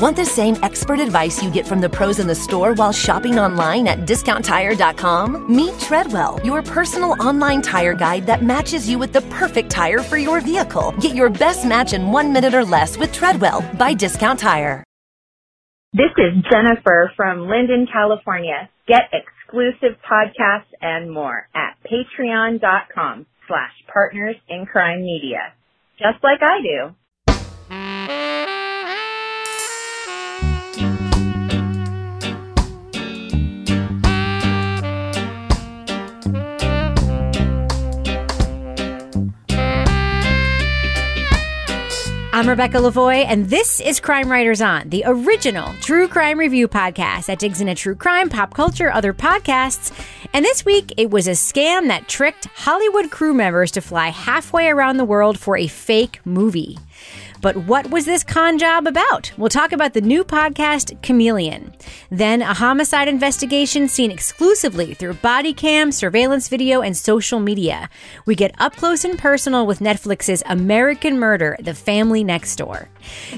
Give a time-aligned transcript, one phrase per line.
[0.00, 3.38] Want the same expert advice you get from the pros in the store while shopping
[3.38, 5.54] online at discounttire.com?
[5.54, 10.16] Meet Treadwell, your personal online tire guide that matches you with the perfect tire for
[10.16, 10.94] your vehicle.
[11.02, 14.82] Get your best match in one minute or less with Treadwell by Discount Tire.
[15.92, 18.70] This is Jennifer from Linden, California.
[18.88, 25.52] Get exclusive podcasts and more at patreon.com slash partners in crime media.
[25.98, 28.39] Just like I do.
[42.40, 47.26] I'm Rebecca Lavoie, and this is Crime Writers On, the original true crime review podcast
[47.26, 49.92] that digs into true crime, pop culture, other podcasts.
[50.32, 54.68] And this week, it was a scam that tricked Hollywood crew members to fly halfway
[54.68, 56.78] around the world for a fake movie.
[57.40, 59.32] But what was this con job about?
[59.38, 61.72] We'll talk about the new podcast, Chameleon.
[62.10, 67.88] Then a homicide investigation seen exclusively through body cam, surveillance video, and social media.
[68.26, 72.88] We get up close and personal with Netflix's American Murder, The Family Next Door.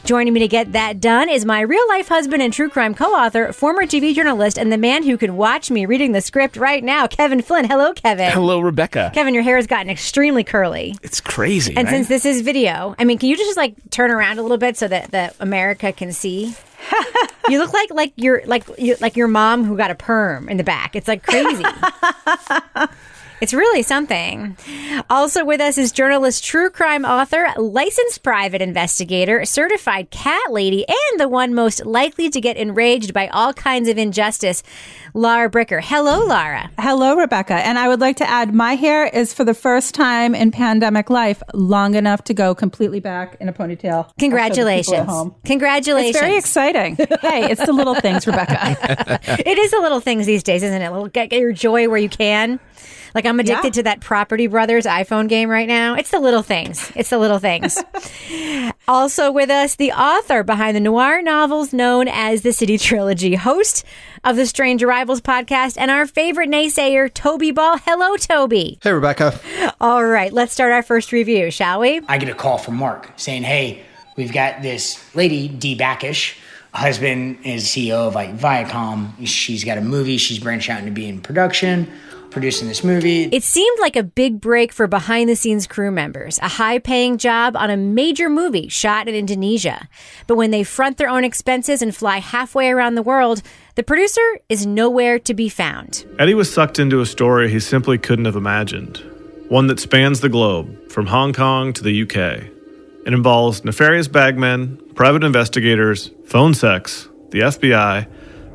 [0.04, 3.06] Joining me to get that done is my real life husband and true crime co
[3.06, 6.82] author, former TV journalist, and the man who can watch me reading the script right
[6.82, 7.66] now, Kevin Flynn.
[7.66, 8.30] Hello, Kevin.
[8.32, 9.10] Hello, Rebecca.
[9.14, 10.94] Kevin, your hair has gotten extremely curly.
[11.02, 11.76] It's crazy.
[11.76, 11.92] And right?
[11.92, 14.76] since this is video, I mean, can you just like turn around a little bit
[14.76, 16.54] so that, that America can see?
[17.48, 20.56] you look like like your like you, like your mom who got a perm in
[20.56, 20.96] the back.
[20.96, 21.64] It's like crazy.
[23.42, 24.56] It's really something.
[25.10, 31.18] Also with us is journalist, true crime author, licensed private investigator, certified cat lady, and
[31.18, 34.62] the one most likely to get enraged by all kinds of injustice,
[35.12, 35.82] Lara Bricker.
[35.82, 36.70] Hello, Lara.
[36.78, 37.54] Hello, Rebecca.
[37.54, 41.10] And I would like to add my hair is for the first time in pandemic
[41.10, 43.92] life long enough to go completely back in a ponytail.
[43.92, 45.06] I'll show the people Congratulations.
[45.08, 45.34] home.
[45.44, 46.14] Congratulations.
[46.14, 46.94] It's very exciting.
[47.20, 49.18] hey, it's the little things, Rebecca.
[49.44, 50.92] it is the little things these days, isn't it?
[50.92, 52.60] Little get, get your joy where you can.
[53.14, 53.70] Like I'm addicted Yeah.
[53.72, 55.94] to that Property Brothers iPhone game right now.
[55.94, 56.90] It's the little things.
[56.96, 57.78] It's the little things.
[58.88, 63.84] also with us, the author behind the noir novels known as the City Trilogy, host
[64.24, 67.78] of the Strange Arrivals podcast, and our favorite naysayer, Toby Ball.
[67.78, 68.78] Hello, Toby.
[68.82, 69.38] Hey, Rebecca.
[69.80, 72.00] All right, let's start our first review, shall we?
[72.08, 73.82] I get a call from Mark saying, "Hey,
[74.16, 75.74] we've got this lady, D.
[75.74, 76.36] Backish.
[76.74, 79.10] Husband is CEO of like Viacom.
[79.26, 80.16] She's got a movie.
[80.16, 81.86] She's branched out into being in production,
[82.32, 83.24] producing this movie.
[83.24, 87.18] It seemed like a big break for behind the scenes crew members, a high paying
[87.18, 89.88] job on a major movie shot in Indonesia.
[90.26, 93.42] But when they front their own expenses and fly halfway around the world,
[93.74, 96.04] the producer is nowhere to be found.
[96.18, 98.98] Eddie was sucked into a story he simply couldn't have imagined.
[99.48, 102.48] One that spans the globe, from Hong Kong to the UK.
[103.04, 108.06] It involves nefarious bagmen, private investigators, phone sex, the FBI,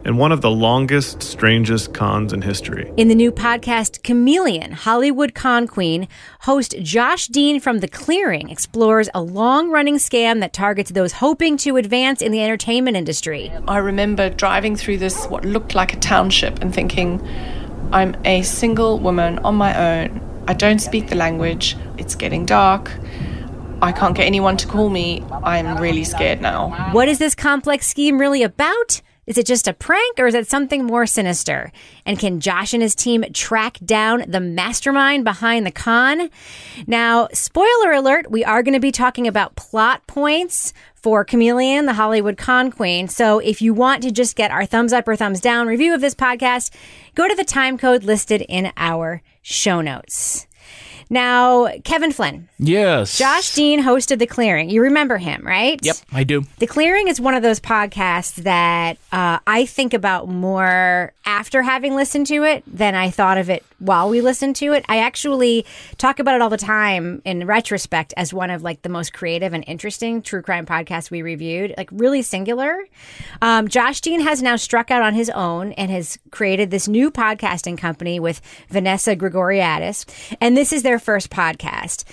[0.05, 2.91] and one of the longest, strangest cons in history.
[2.97, 6.07] In the new podcast Chameleon, Hollywood Con Queen,
[6.41, 11.57] host Josh Dean from The Clearing explores a long running scam that targets those hoping
[11.57, 13.51] to advance in the entertainment industry.
[13.67, 17.21] I remember driving through this, what looked like a township, and thinking,
[17.91, 20.21] I'm a single woman on my own.
[20.47, 21.75] I don't speak the language.
[21.97, 22.91] It's getting dark.
[23.81, 25.23] I can't get anyone to call me.
[25.43, 26.91] I'm really scared now.
[26.93, 29.01] What is this complex scheme really about?
[29.27, 31.73] Is it just a prank or is it something more sinister?
[32.05, 36.29] And can Josh and his team track down the mastermind behind the con?
[36.87, 41.93] Now, spoiler alert, we are going to be talking about plot points for Chameleon, the
[41.93, 43.09] Hollywood con queen.
[43.09, 45.99] So if you want to just get our thumbs up or thumbs down review of
[45.99, 46.73] this podcast,
[47.13, 50.46] go to the time code listed in our show notes.
[51.09, 53.17] Now, Kevin Flynn, yes.
[53.17, 54.69] Josh Dean hosted The Clearing.
[54.69, 55.79] You remember him, right?
[55.81, 56.43] Yep, I do.
[56.59, 61.95] The Clearing is one of those podcasts that uh, I think about more after having
[61.95, 64.85] listened to it than I thought of it while we listen to it.
[64.89, 65.65] I actually
[65.97, 69.53] talk about it all the time in retrospect as one of like the most creative
[69.53, 72.85] and interesting true crime podcasts we reviewed, like really singular.
[73.41, 77.11] Um, Josh Dean has now struck out on his own and has created this new
[77.11, 80.05] podcasting company with Vanessa Grigoriadis,
[80.41, 82.03] and this is their first podcast.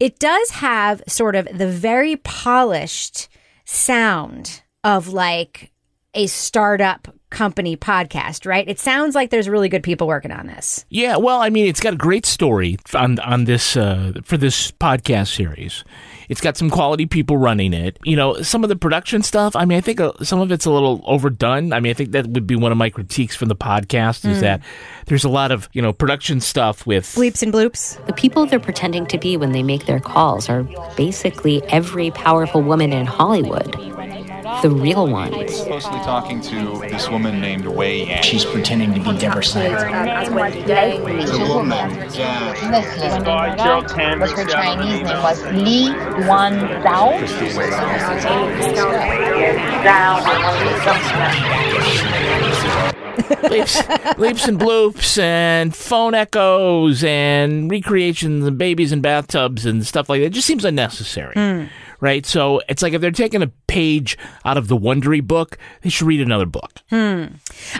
[0.00, 3.28] It does have sort of the very polished
[3.64, 5.72] sound of like
[6.14, 8.66] a startup company podcast, right?
[8.68, 10.86] It sounds like there's really good people working on this.
[10.88, 14.70] Yeah, well, I mean, it's got a great story on on this uh, for this
[14.70, 15.84] podcast series.
[16.28, 17.98] It's got some quality people running it.
[18.04, 19.56] You know, some of the production stuff.
[19.56, 21.72] I mean, I think uh, some of it's a little overdone.
[21.72, 24.40] I mean, I think that would be one of my critiques from the podcast is
[24.40, 24.62] that
[25.06, 28.04] there's a lot of you know production stuff with Bleeps and bloops.
[28.06, 30.62] The people they're pretending to be when they make their calls are
[30.96, 33.74] basically every powerful woman in Hollywood.
[34.62, 35.30] The real one.
[35.30, 38.22] Closely talking to this woman named Wei Yan.
[38.22, 39.88] She's pretending to be Deborah Snyder.
[39.90, 42.70] It's a woman, yeah.
[42.70, 43.24] Leslie.
[43.24, 45.90] But her Chinese name was Li
[46.28, 46.52] Wan
[46.84, 47.20] Zhao.
[53.50, 60.08] leaps, leaps and bloops and phone echoes and recreations and babies in bathtubs and stuff
[60.08, 60.26] like that.
[60.26, 61.34] It just seems unnecessary.
[61.34, 61.64] Hmm.
[62.04, 62.26] Right?
[62.26, 66.06] So it's like if they're taking a page out of the Wondery book, they should
[66.06, 66.80] read another book.
[66.90, 67.24] Hmm.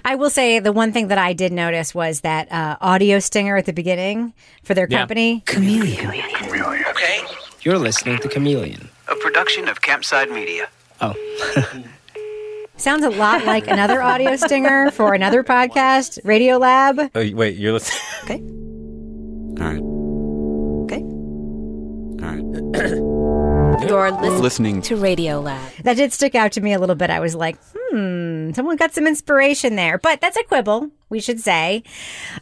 [0.02, 3.58] I will say the one thing that I did notice was that uh, audio stinger
[3.58, 4.32] at the beginning
[4.62, 5.00] for their Yeah.
[5.00, 5.42] company.
[5.44, 6.06] Chameleon.
[6.06, 7.20] Okay.
[7.64, 8.88] You're listening to Chameleon.
[9.08, 10.68] A production of Campside Media.
[11.02, 11.14] Oh.
[12.78, 16.98] Sounds a lot like another audio stinger for another podcast, Radio Lab.
[17.14, 18.00] Oh, wait, you're listening.
[18.24, 18.40] Okay.
[19.62, 19.84] All right.
[20.86, 21.02] Okay.
[22.24, 23.53] All right.
[23.80, 24.82] You're listening, Listening.
[24.82, 25.72] to Radio Lab.
[25.82, 27.10] That did stick out to me a little bit.
[27.10, 29.98] I was like, hmm, someone got some inspiration there.
[29.98, 31.82] But that's a quibble, we should say.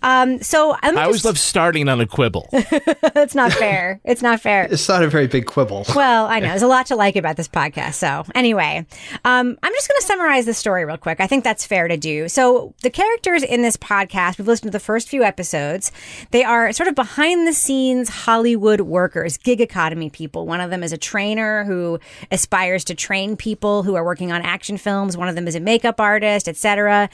[0.03, 2.49] Um, so I always just- love starting on a quibble.
[2.53, 4.01] it's not fair.
[4.05, 4.69] It's not fair.
[4.71, 5.85] It's not a very big quibble.
[5.95, 7.95] Well, I know there's a lot to like about this podcast.
[7.95, 8.87] So, anyway,
[9.25, 11.21] um, I'm just going to summarize the story real quick.
[11.21, 12.29] I think that's fair to do.
[12.29, 15.93] So, the characters in this podcast, we've listened to the first few episodes.
[16.31, 20.47] They are sort of behind the scenes Hollywood workers, gig economy people.
[20.47, 21.99] One of them is a trainer who
[22.31, 25.17] aspires to train people who are working on action films.
[25.17, 27.09] One of them is a makeup artist, etc.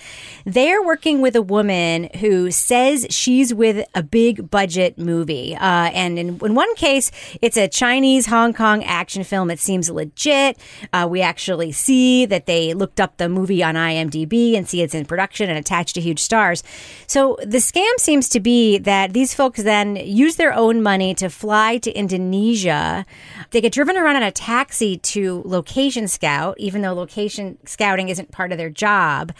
[0.44, 5.56] They're working with a woman who says she's with a big budget movie.
[5.56, 7.10] Uh, and in, in one case,
[7.42, 9.50] it's a Chinese Hong Kong action film.
[9.50, 10.58] It seems legit.
[10.92, 14.94] Uh, we actually see that they looked up the movie on IMDb and see it's
[14.94, 16.62] in production and attached to huge stars.
[17.06, 21.28] So the scam seems to be that these folks then use their own money to
[21.28, 23.04] fly to Indonesia.
[23.50, 28.30] They get driven around in a taxi to location scout, even though location scouting isn't
[28.30, 29.32] part of their job.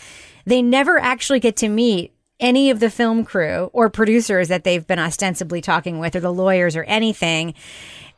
[0.49, 4.87] They never actually get to meet any of the film crew or producers that they've
[4.87, 7.53] been ostensibly talking with or the lawyers or anything.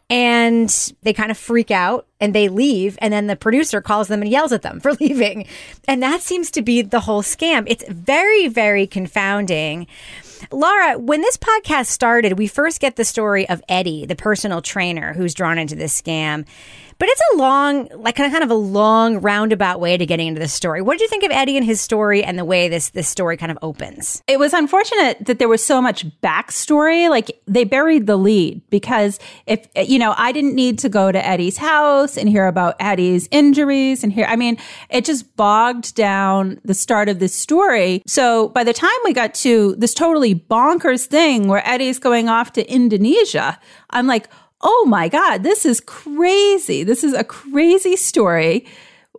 [0.09, 0.69] And
[1.03, 2.97] they kind of freak out and they leave.
[3.01, 5.49] And then the producer calls them and yells at them for leaving.
[5.89, 7.65] And that seems to be the whole scam.
[7.67, 9.89] It's very, very confounding.
[10.53, 15.15] Laura, when this podcast started, we first get the story of Eddie, the personal trainer
[15.15, 16.47] who's drawn into this scam.
[17.01, 20.53] But it's a long, like kind of, a long roundabout way to getting into this
[20.53, 20.83] story.
[20.83, 23.39] What did you think of Eddie and his story and the way this this story
[23.39, 24.23] kind of opens?
[24.27, 27.09] It was unfortunate that there was so much backstory.
[27.09, 31.27] Like they buried the lead because if, you know, I didn't need to go to
[31.27, 34.59] Eddie's house and hear about Eddie's injuries and hear, I mean,
[34.91, 38.03] it just bogged down the start of this story.
[38.07, 42.53] So by the time we got to this totally bonkers thing where Eddie's going off
[42.53, 43.59] to Indonesia,
[43.89, 44.29] I'm like,
[44.63, 46.85] oh my God, this is crazy.
[46.85, 48.67] This is a crazy story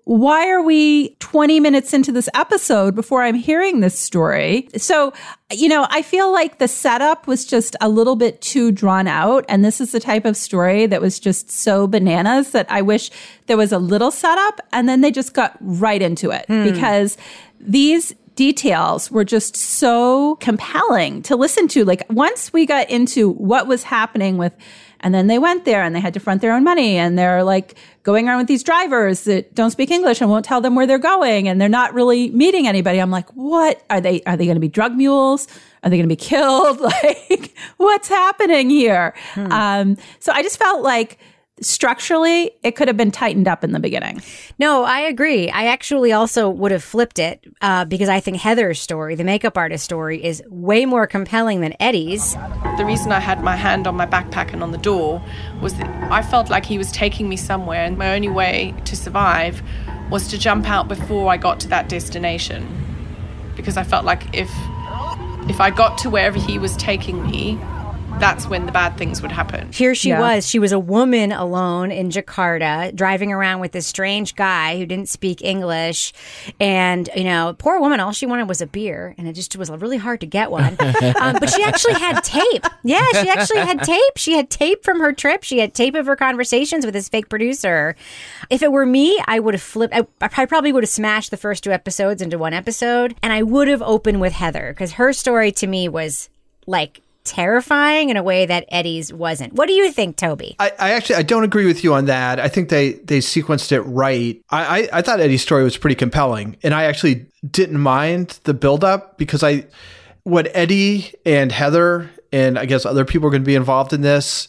[0.06, 4.68] why are we 20 minutes into this episode before I'm hearing this story?
[4.76, 5.14] So,
[5.52, 9.46] you know, I feel like the setup was just a little bit too drawn out.
[9.48, 13.12] And this is the type of story that was just so bananas that I wish
[13.46, 16.64] there was a little setup and then they just got right into it Hmm.
[16.64, 17.16] because
[17.60, 21.86] these details were just so compelling to listen to.
[21.86, 24.54] Like once we got into what was happening with,
[25.02, 27.44] and then they went there and they had to front their own money and they're
[27.44, 30.88] like going around with these drivers that don't speak English and won't tell them where
[30.88, 33.00] they're going and they're not really meeting anybody.
[33.00, 34.22] I'm like, what are they?
[34.24, 35.48] Are they going to be drug mules?
[35.84, 36.80] Are they going to be killed?
[37.04, 39.14] Like, what's happening here?
[39.36, 41.18] Um, so I just felt like
[41.62, 44.22] structurally it could have been tightened up in the beginning.
[44.60, 45.50] No, I agree.
[45.50, 49.58] I actually also would have flipped it uh, because I think Heather's story, the makeup
[49.58, 52.34] artist story, is way more compelling than Eddie's.
[52.78, 55.24] The reason I had my hand on my backpack and on the door
[55.62, 58.96] was that I felt like he was taking me somewhere, and my only way to
[58.96, 59.62] survive
[60.10, 62.68] was to jump out before I got to that destination.
[63.56, 64.50] Because I felt like if
[65.50, 67.60] if I got to wherever he was taking me,
[68.22, 69.72] that's when the bad things would happen.
[69.74, 70.20] Here she Yeah.
[70.20, 70.48] was.
[70.48, 75.10] She was a woman alone in Jakarta, driving around with this strange guy who didn't
[75.10, 76.14] speak English.
[76.60, 79.16] And, you know, poor woman, all she wanted was a beer.
[79.18, 80.78] And it just was really hard to get one.
[81.20, 82.66] um, but she actually had tape.
[82.84, 84.14] Yeah, she actually had tape.
[84.18, 85.44] She had tape from her trip.
[85.44, 87.96] She had tape of her conversations with this fake producer.
[88.52, 89.96] If it were me, I would have flipped.
[89.96, 93.16] I, I probably would have smashed the first two episodes into one episode.
[93.24, 96.30] And I would have opened with Heather because her story to me was
[96.68, 99.54] like, terrifying in a way that Eddie's wasn't.
[99.54, 100.56] What do you think, Toby?
[100.60, 102.40] I, I actually I don't agree with you on that.
[102.40, 104.42] I think they they sequenced it right.
[104.50, 108.54] I, I, I thought Eddie's story was pretty compelling, and I actually didn't mind the
[108.54, 109.66] buildup because I
[110.24, 114.02] what Eddie and Heather and I guess other people are going to be involved in
[114.02, 114.48] this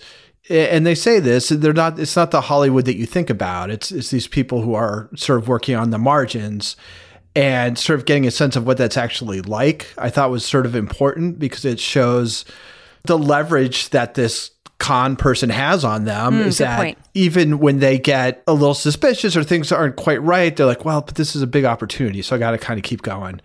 [0.51, 3.93] and they say this they're not it's not the hollywood that you think about it's
[3.93, 6.77] it's these people who are sort of working on the margins
[7.35, 10.67] and sort of getting a sense of what that's actually like i thought was sort
[10.67, 12.45] of important because it shows
[13.05, 14.51] the leverage that this
[14.83, 16.99] con person has on them Mm, is that point.
[17.15, 21.01] even when they get a little suspicious or things aren't quite right they're like well
[21.03, 23.41] but this is a big opportunity so i got to kind of keep going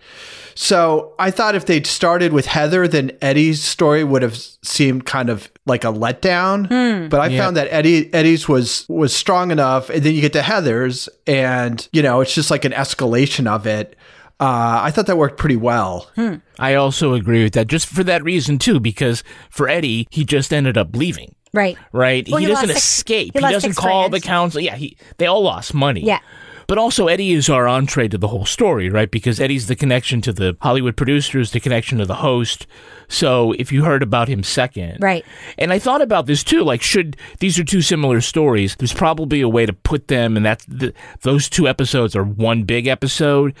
[0.60, 5.30] so I thought if they'd started with Heather, then Eddie's story would have seemed kind
[5.30, 6.66] of like a letdown.
[6.66, 7.06] Hmm.
[7.08, 7.44] But I Yeah.
[7.44, 11.86] found that Eddie Eddie's was was strong enough, and then you get to Heather's, and
[11.92, 13.94] you know it's just like an escalation of it.
[14.40, 16.10] Uh, I thought that worked pretty well.
[16.58, 20.52] I also agree with that, just for that reason too, because for Eddie, he just
[20.52, 21.34] ended up leaving.
[21.52, 21.76] Right.
[21.92, 22.28] Right?
[22.28, 23.32] Well, he, he doesn't lost six- escape.
[23.34, 24.22] he He, doesn't call friends.
[24.22, 24.60] the council.
[24.60, 26.02] Yeah, he they all lost money.
[26.04, 26.20] Yeah.
[26.68, 29.10] But also Eddie is our entree to the whole story, right?
[29.10, 32.66] Because Eddie's the connection to the Hollywood producers, the connection to the host.
[33.08, 34.98] So if you heard about him second.
[35.00, 35.24] Right.
[35.56, 36.62] And I thought about this too.
[36.62, 38.76] Like, should these are two similar stories?
[38.76, 40.92] There's probably a way to put them, and that's the,
[41.22, 43.54] those two episodes are one big episode.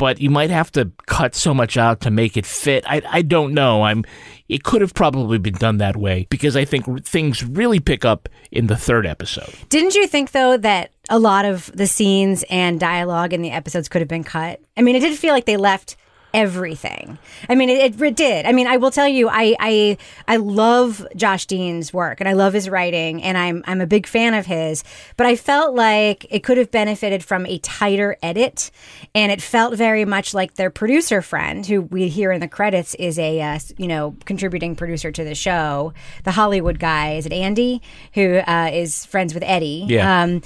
[0.00, 2.84] But you might have to cut so much out to make it fit.
[2.86, 3.82] I I don't know.
[3.82, 4.02] I'm.
[4.48, 8.26] It could have probably been done that way because I think things really pick up
[8.50, 9.52] in the third episode.
[9.68, 13.90] Didn't you think though that a lot of the scenes and dialogue in the episodes
[13.90, 14.62] could have been cut?
[14.74, 15.96] I mean, it did feel like they left
[16.32, 17.18] everything.
[17.48, 18.46] I mean, it, it did.
[18.46, 19.96] I mean, I will tell you, I, I
[20.28, 24.06] I love Josh Dean's work and I love his writing and I'm I'm a big
[24.06, 24.84] fan of his.
[25.16, 28.70] But I felt like it could have benefited from a tighter edit,
[29.14, 32.94] and it felt very much like their producer friend, who we hear in the credits
[32.96, 35.92] is a uh, you know contributing producer to the show,
[36.24, 37.14] the Hollywood guy.
[37.14, 37.82] Is it Andy
[38.14, 39.86] who uh, is friends with Eddie?
[39.88, 40.22] Yeah.
[40.22, 40.42] Um,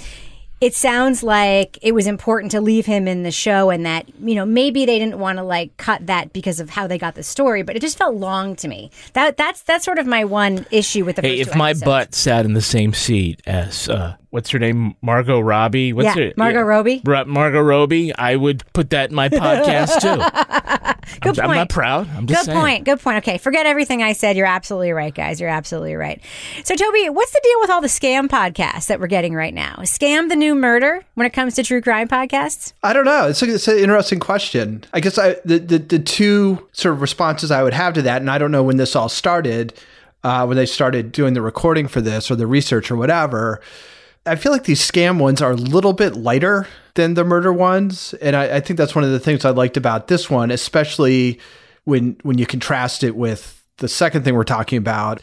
[0.61, 4.35] it sounds like it was important to leave him in the show and that you
[4.35, 7.23] know maybe they didn't want to like cut that because of how they got the
[7.23, 10.65] story but it just felt long to me that that's that's sort of my one
[10.71, 11.85] issue with the Hey, first if my episodes.
[11.85, 15.93] butt sat in the same seat as uh, what's her name, Margot Robbie?
[15.93, 17.01] What's Yeah, her, Margot Robbie?
[17.05, 18.13] Ra- Margot Robbie.
[18.13, 20.91] I would put that in my podcast too.
[21.21, 22.09] Good I'm, I'm not proud.
[22.09, 22.59] I'm just Good saying.
[22.59, 22.83] point.
[22.83, 23.17] Good point.
[23.19, 24.35] Okay, forget everything I said.
[24.35, 25.39] You're absolutely right, guys.
[25.39, 26.21] You're absolutely right.
[26.65, 29.79] So, Toby, what's the deal with all the scam podcasts that we're getting right now?
[29.81, 32.73] Is scam the new murder when it comes to true crime podcasts?
[32.83, 33.27] I don't know.
[33.29, 34.83] It's, a, it's an interesting question.
[34.93, 38.21] I guess I, the, the the two sort of responses I would have to that,
[38.21, 39.73] and I don't know when this all started,
[40.25, 43.61] uh, when they started doing the recording for this or the research or whatever.
[44.25, 48.13] I feel like these scam ones are a little bit lighter than the murder ones,
[48.15, 51.39] and I, I think that's one of the things I liked about this one, especially
[51.83, 55.21] when when you contrast it with the second thing we're talking about.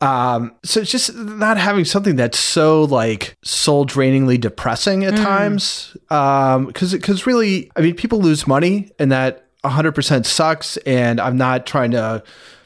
[0.00, 5.96] Um, so it's just not having something that's so like soul drainingly depressing at times.
[6.10, 10.76] Um, cause, cause really, I mean, people lose money and that 100% sucks.
[10.78, 12.22] And I'm not trying to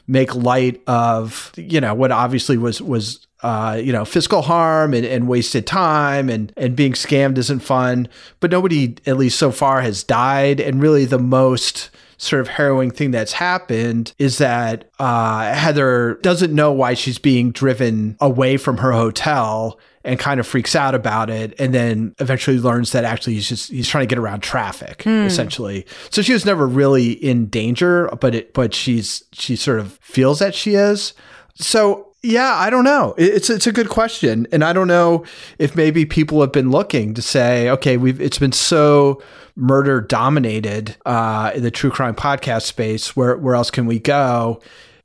[0.07, 5.05] make light of, you know, what obviously was, was, uh, you know, fiscal harm and,
[5.05, 8.07] and wasted time and, and being scammed isn't fun,
[8.39, 10.59] but nobody, at least so far, has died.
[10.59, 16.53] And really the most, sort of harrowing thing that's happened is that uh, Heather doesn't
[16.55, 21.29] know why she's being driven away from her hotel and kind of freaks out about
[21.29, 25.03] it and then eventually learns that actually he's just he's trying to get around traffic
[25.03, 25.25] Hmm.
[25.25, 29.97] essentially so she was never really in danger but it but she's she sort of
[30.01, 31.13] feels that she is
[31.55, 33.13] so yeah, I don't know.
[33.17, 35.25] It's it's a good question, and I don't know
[35.59, 39.21] if maybe people have been looking to say, okay, we've it's been so
[39.57, 43.13] murder dominated uh, in the true crime podcast space.
[43.13, 44.61] Where where else can we go?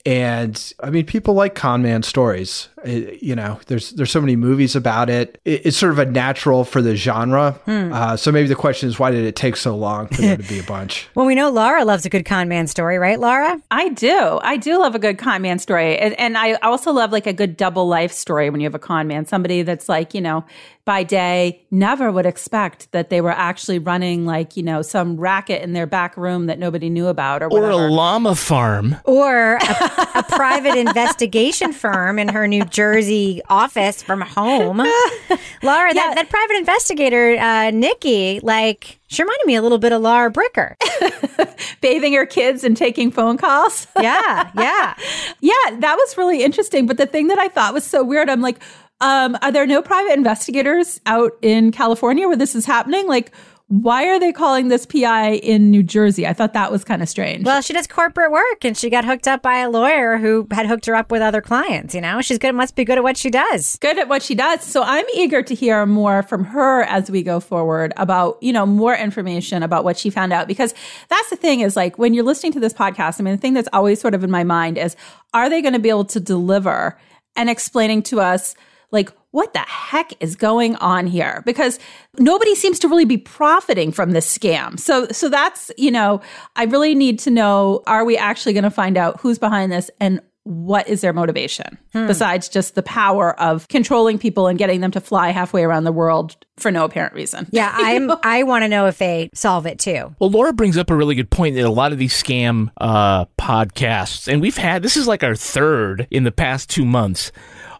[0.07, 2.69] And I mean, people like con man stories.
[2.85, 5.41] It- you know, there's there's so many movies about it.
[5.45, 7.53] it it's sort of a natural for the genre.
[7.65, 7.93] Hmm.
[7.93, 10.43] Uh, so maybe the question is, why did it take so long for there to
[10.43, 11.09] be a bunch?
[11.15, 13.61] Well, we know Laura loves a good con man story, right, Laura?
[13.71, 14.39] I do.
[14.43, 15.99] I do love a good con man story.
[15.99, 18.79] And, and I also love like a good double life story when you have a
[18.79, 20.45] con man, somebody that's like, you know,
[20.85, 25.61] by day never would expect that they were actually running like, you know, some racket
[25.63, 28.97] in their back room that nobody knew about or Or a llama farm.
[29.05, 34.79] Or a, a private investigation firm in her New Jersey office from home.
[35.63, 40.03] Laura, that, that private investigator, uh, Nikki, like, she reminded me a little bit of
[40.03, 40.75] Laura Bricker.
[41.81, 43.87] bathing her kids and taking phone calls.
[43.99, 44.95] Yeah, yeah.
[45.41, 46.87] yeah, that was really interesting.
[46.87, 48.61] But the thing that I thought was so weird, I'm like,
[49.01, 53.09] um, are there no private investigators out in California where this is happening?
[53.09, 53.33] Like,
[53.69, 56.27] why are they calling this PI in New Jersey?
[56.27, 57.45] I thought that was kind of strange.
[57.45, 60.65] Well, she does corporate work and she got hooked up by a lawyer who had
[60.65, 62.23] hooked her up with other clients, you know?
[62.23, 63.77] She's good, must be good at what she does.
[63.77, 64.65] good at what she does.
[64.65, 68.65] So I'm eager to hear more from her as we go forward about, you know,
[68.65, 70.49] more information about what she found out.
[70.49, 70.73] Because
[71.09, 73.53] that's the thing is like when you're listening to this podcast, I mean, the thing
[73.53, 74.97] that's always sort of in my mind is
[75.35, 76.99] are they going to be able to deliver
[77.37, 78.55] and explaining to us
[78.91, 81.43] like, what the heck is going on here?
[81.45, 81.79] Because
[82.19, 84.79] nobody seems to really be profiting from this scam.
[84.81, 86.21] So, so that's, you know,
[86.57, 89.91] I really need to know, are we actually going to find out who's behind this
[90.01, 92.07] and what is their motivation hmm.
[92.07, 95.93] besides just the power of controlling people and getting them to fly halfway around the
[95.93, 97.47] world for no apparent reason.
[97.51, 100.15] Yeah, I'm I want to know if they solve it too.
[100.19, 103.27] Well, Laura brings up a really good point that a lot of these scam uh,
[103.39, 107.31] podcasts, and we've had this is like our third in the past two months.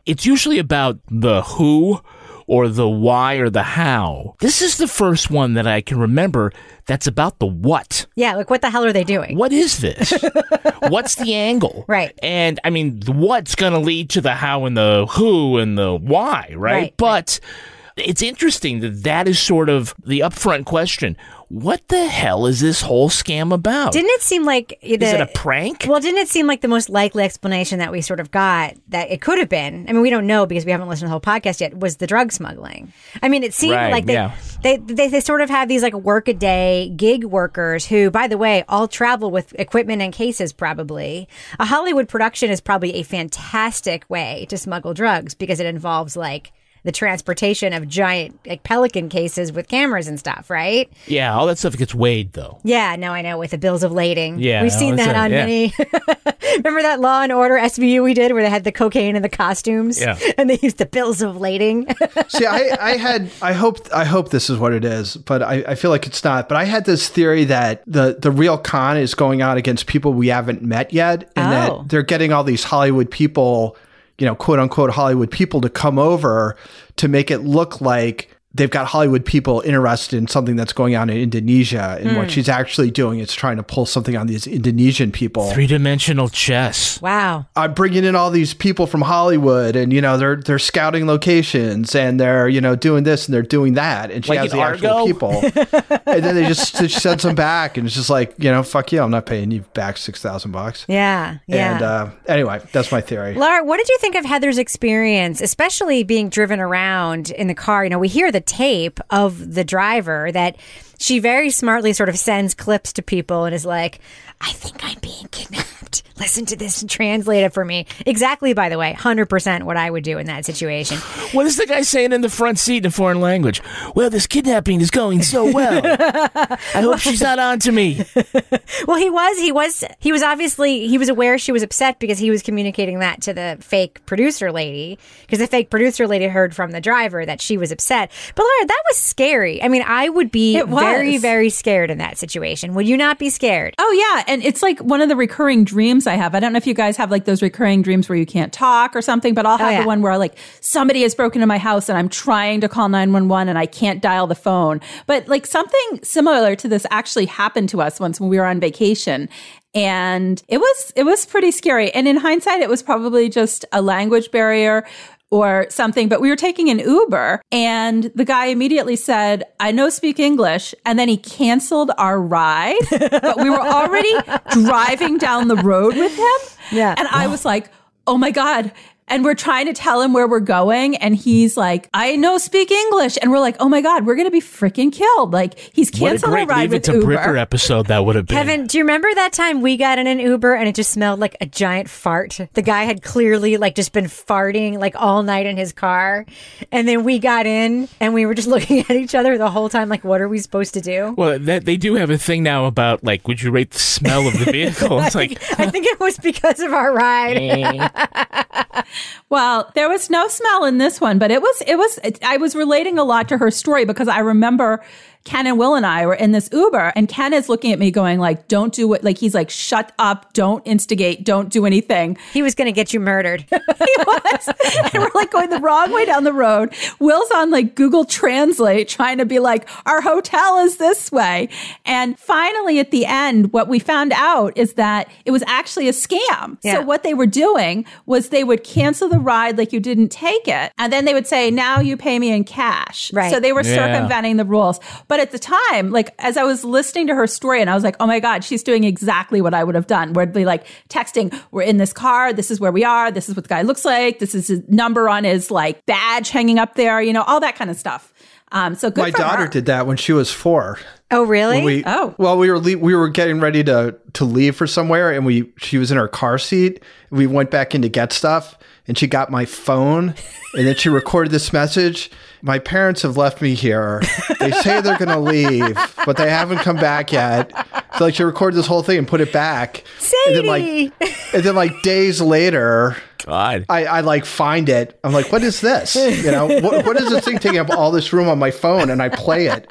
[0.09, 2.01] It's usually about the who
[2.47, 4.35] or the why or the how.
[4.41, 6.51] This is the first one that I can remember
[6.87, 8.07] that's about the what.
[8.17, 9.37] Yeah, like what the hell are they doing?
[9.37, 10.15] What is this?
[10.89, 11.85] What's the angle?
[11.87, 12.19] Right.
[12.23, 15.77] And I mean, the what's going to lead to the how and the who and
[15.77, 16.73] the why, right?
[16.73, 17.78] right but right.
[18.01, 21.17] It's interesting that that is sort of the upfront question
[21.49, 23.93] what the hell is this whole scam about?
[23.93, 25.87] Didn't it seem like the, is it a prank?
[25.89, 29.11] Well, didn't it seem like the most likely explanation that we sort of got that
[29.11, 29.87] it could have been?
[29.89, 31.79] I mean, we don't know because we haven't listened to the whole podcast yet.
[31.79, 32.93] Was the drug smuggling?
[33.23, 34.37] I mean, it seemed right, like they, yeah.
[34.63, 38.29] they, they they sort of have these like work a day gig workers who, by
[38.29, 40.53] the way, all travel with equipment and cases.
[40.53, 41.29] Probably
[41.59, 46.53] a Hollywood production is probably a fantastic way to smuggle drugs because it involves like
[46.85, 50.91] the transportation of giant like pelican cases with cameras and stuff, right?
[51.07, 52.59] Yeah, all that stuff gets weighed though.
[52.65, 54.39] Yeah, no, I know with the bills of lading.
[54.39, 55.45] Yeah, we've seen that on yeah.
[55.45, 55.75] many.
[56.57, 59.29] Remember that Law and Order SVU we did where they had the cocaine and the
[59.29, 60.01] costumes?
[60.01, 61.87] Yeah, and they used the bills of lading.
[62.29, 65.65] See, I, I had I hope I hope this is what it is, but I,
[65.69, 66.49] I feel like it's not.
[66.49, 70.13] But I had this theory that the the real con is going on against people
[70.13, 71.51] we haven't met yet, and oh.
[71.51, 73.77] that they're getting all these Hollywood people
[74.19, 76.57] you know, quote unquote Hollywood people to come over
[76.97, 81.11] to make it look like they've got Hollywood people interested in something that's going on
[81.11, 81.97] in Indonesia.
[82.01, 82.17] And mm.
[82.17, 82.31] what hmm.
[82.31, 85.51] she's actually doing is trying to pull something on these Indonesian people.
[85.51, 87.01] Three dimensional chess.
[87.01, 87.47] Wow.
[87.55, 91.95] I'm bringing in all these people from Hollywood and, you know, they're, they're scouting locations
[91.95, 94.11] and they're, you know, doing this and they're doing that.
[94.11, 94.89] And she like has the Argo?
[94.89, 96.01] actual people.
[96.07, 98.91] and then they just she sends them back and it's just like, you know, fuck
[98.93, 99.03] you.
[99.03, 100.87] I'm not paying you back 6,000 bucks.
[100.89, 101.39] Yeah.
[101.47, 101.75] Yeah.
[101.75, 103.35] And uh, anyway, that's my theory.
[103.35, 107.85] Laura, what did you think of Heather's experience, especially being driven around in the car?
[107.85, 110.57] You know, we hear the tape of the driver that
[110.99, 114.01] she very smartly sort of sends clips to people and is like,
[114.41, 115.78] I think I'm being kidnapped.
[116.19, 117.87] Listen to this and translate it for me.
[118.07, 120.99] Exactly, by the way, 100% what I would do in that situation.
[121.33, 123.61] What is the guy saying in the front seat in a foreign language?
[123.95, 125.83] Well, this kidnapping is going so well.
[125.85, 128.03] I hope she's not on to me.
[128.87, 129.39] well, he was.
[129.39, 129.85] He was.
[129.99, 133.35] He was obviously, he was aware she was upset because he was communicating that to
[133.35, 137.59] the fake producer lady because the fake producer lady heard from the driver that she
[137.59, 138.11] was upset.
[138.35, 139.63] But Laura, that was scary.
[139.63, 142.73] I mean, I would be very, very scared in that situation.
[142.73, 143.75] Would you not be scared?
[143.79, 146.35] Oh, yeah and it's like one of the recurring dreams I have.
[146.35, 148.97] I don't know if you guys have like those recurring dreams where you can't talk
[148.97, 149.81] or something, but I'll oh, have oh, yeah.
[149.83, 152.89] the one where like somebody has broken into my house and I'm trying to call
[152.89, 154.81] 911 and I can't dial the phone.
[155.07, 158.61] But like something similar to this actually happened to us once when we were on
[158.61, 159.29] vacation
[159.75, 163.83] and it was it was pretty scary and in hindsight it was probably just a
[163.83, 164.87] language barrier
[165.31, 169.91] or something, but we were taking an Uber and the guy immediately said, I know
[169.91, 170.75] speak English.
[170.87, 174.13] And then he canceled our ride, but we were already
[174.53, 176.59] driving down the road with him.
[176.73, 176.95] Yeah.
[176.97, 177.71] And I was like,
[178.07, 178.73] oh my God,
[179.09, 182.71] and we're trying to tell him where we're going and he's like i know speak
[182.71, 183.19] english.
[183.21, 185.33] And we're like oh my god we're gonna be freaking killed.
[185.33, 187.17] Like he's canceled what a, a ride leave with it to uber.
[187.17, 188.37] Bricker episode that would have been.
[188.37, 191.21] Kevin do you remember that time we got in an uber and it just smelled
[191.21, 192.39] like a giant fart?
[192.53, 196.27] The guy had clearly like just been farting like all night in his car.
[196.71, 199.69] And then we got in and we were just looking at each other the whole
[199.69, 201.15] time like what are we supposed to do?
[201.17, 204.27] Well that, they do have a thing now about like would you rate the smell
[204.27, 204.99] of the vehicle?
[205.09, 208.83] It's like i think it was because of our ride eh.
[209.29, 212.55] Well, there was no smell in this one, but it was, it was, I was
[212.55, 214.83] relating a lot to her story because I remember
[215.29, 217.91] Ken and Will and I were in this Uber and Ken is looking at me
[217.91, 219.05] going like, don't do it.
[219.05, 220.33] Like he's like, shut up.
[220.33, 221.23] Don't instigate.
[221.23, 222.17] Don't do anything.
[222.33, 223.43] He was going to get you murdered.
[223.51, 224.49] he was.
[224.95, 226.75] and we're like going the wrong way down the road.
[226.99, 231.51] Will's on like Google Translate trying to be like, our hotel is this way.
[231.85, 235.93] And finally at the end, what we found out is that it was actually a
[235.93, 236.57] scam.
[236.63, 236.77] Yeah.
[236.77, 240.49] So what they were doing was they would cancel the ride like you didn't take
[240.49, 240.73] it.
[240.79, 243.13] And then they would say, now you pay me in cash.
[243.13, 243.31] Right.
[243.31, 243.75] So they were yeah.
[243.75, 244.81] circumventing the rules.
[245.07, 247.85] But at the time, like as I was listening to her story and I was
[247.85, 250.13] like, oh my God, she's doing exactly what I would have done.
[250.13, 253.35] Where they like texting, we're in this car, this is where we are, this is
[253.37, 256.75] what the guy looks like, this is his number on his like badge hanging up
[256.75, 258.13] there, you know, all that kind of stuff.
[258.51, 259.49] Um, so good My for daughter her.
[259.49, 260.79] did that when she was four.
[261.11, 261.63] Oh, really?
[261.63, 262.15] We, Oh.
[262.17, 265.53] well, we were le- we were getting ready to to leave for somewhere, and we
[265.59, 266.83] she was in her car seat.
[267.11, 270.15] We went back in to get stuff, and she got my phone,
[270.55, 272.11] and then she recorded this message.
[272.43, 274.03] My parents have left me here.
[274.39, 277.51] They say they're going to leave, but they haven't come back yet.
[277.97, 279.83] So like she recorded this whole thing and put it back.
[280.27, 280.93] And then like
[281.35, 283.67] and then like days later, God.
[283.69, 284.99] I, I like find it.
[285.03, 285.97] I'm like, what is this?
[285.97, 288.89] You know, what, what is this thing taking up all this room on my phone?
[288.91, 289.67] And I play it,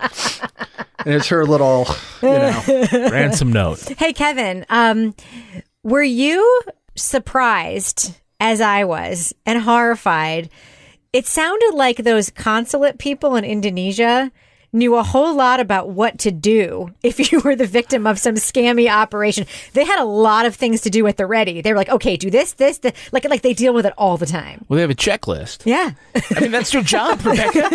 [1.05, 1.87] and it's her little,
[2.21, 2.61] you know.
[3.09, 3.79] Ransom note.
[3.97, 5.15] Hey, Kevin, um,
[5.83, 6.61] were you
[6.95, 10.49] surprised, as I was, and horrified?
[11.17, 14.31] It sounded like those consulate people in Indonesia
[14.73, 18.35] knew a whole lot about what to do if you were the victim of some
[18.35, 19.45] scammy operation.
[19.73, 21.61] They had a lot of things to do at the ready.
[21.61, 22.93] They were like, okay, do this, this, this.
[23.11, 24.65] like like they deal with it all the time.
[24.67, 25.61] Well, they have a checklist.
[25.65, 25.91] Yeah.
[26.35, 27.69] I mean, that's their job, Rebecca.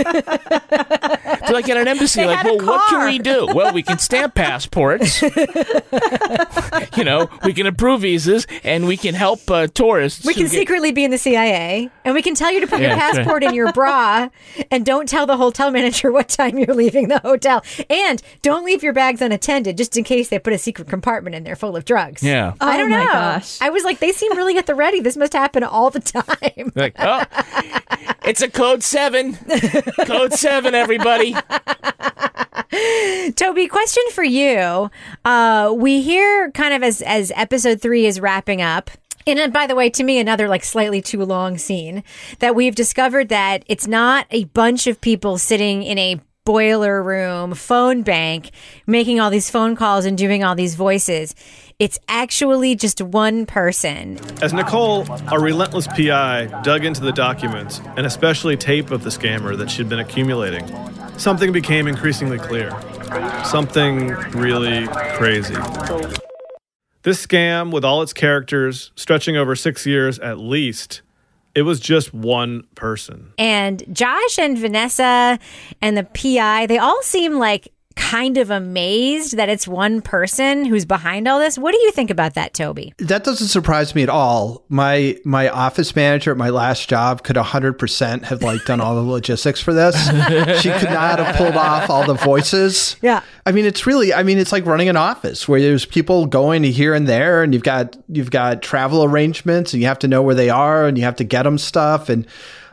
[1.47, 3.49] to like at an embassy, They like, well, what can we do?
[3.55, 5.23] Well, we can stamp passports.
[6.97, 10.25] you know, we can approve visas, and we can help uh, tourists.
[10.27, 12.81] We can get- secretly be in the CIA, and we can tell you to put
[12.81, 13.15] your Yeah, right.
[13.15, 14.29] passport in your bra,
[14.71, 18.83] and don't tell the hotel manager what time you're leaving the hotel, and don't leave
[18.83, 21.85] your bags unattended just in case they put a secret compartment in there full of
[21.85, 22.23] drugs.
[22.23, 22.55] Yeah.
[22.61, 23.13] I don't Oh my know.
[23.13, 23.61] gosh.
[23.61, 25.01] I was like, they seem really at the ready.
[25.01, 26.73] This must happen all the time.
[26.75, 27.25] Like, oh,
[28.25, 29.35] it's a code seven.
[30.07, 31.35] Code seven, everybody.
[33.37, 34.91] Toby, question for you.
[35.25, 38.91] Uh, we hear kind of as as episode three is wrapping up.
[39.27, 42.03] And uh, by the way, to me, another like slightly too long scene
[42.41, 47.55] that we've discovered that it's not a bunch of people sitting in a boiler room
[47.55, 48.51] phone bank
[48.85, 51.37] making all these phone calls and doing all these voices.
[51.79, 54.19] It's actually just one person.
[54.43, 59.57] As Nicole, our relentless PI, dug into the documents, and especially tape of the scammer
[59.57, 60.67] that she'd been accumulating,
[61.17, 62.71] something became increasingly clear.
[63.45, 65.55] Something really crazy.
[67.05, 71.03] This scam, with all its characters, stretching over six years at least,
[71.55, 73.33] it was just one person.
[73.39, 75.39] And Josh and Vanessa
[75.81, 80.85] and the PI, they all seem like kind of amazed that it's one person who's
[80.85, 81.59] behind all this.
[81.59, 82.93] What do you think about that, Toby?
[82.99, 84.65] That doesn't surprise me at all.
[84.69, 89.03] My my office manager at my last job could 100% have like done all the
[89.03, 89.97] logistics for this.
[90.61, 92.97] she could not have pulled off all the voices.
[93.03, 93.23] Yeah.
[93.47, 96.65] I mean, it's really I mean, it's like running an office where there's people going
[96.65, 100.23] here and there and you've got you've got travel arrangements and you have to know
[100.23, 102.27] where they are and you have to get them stuff and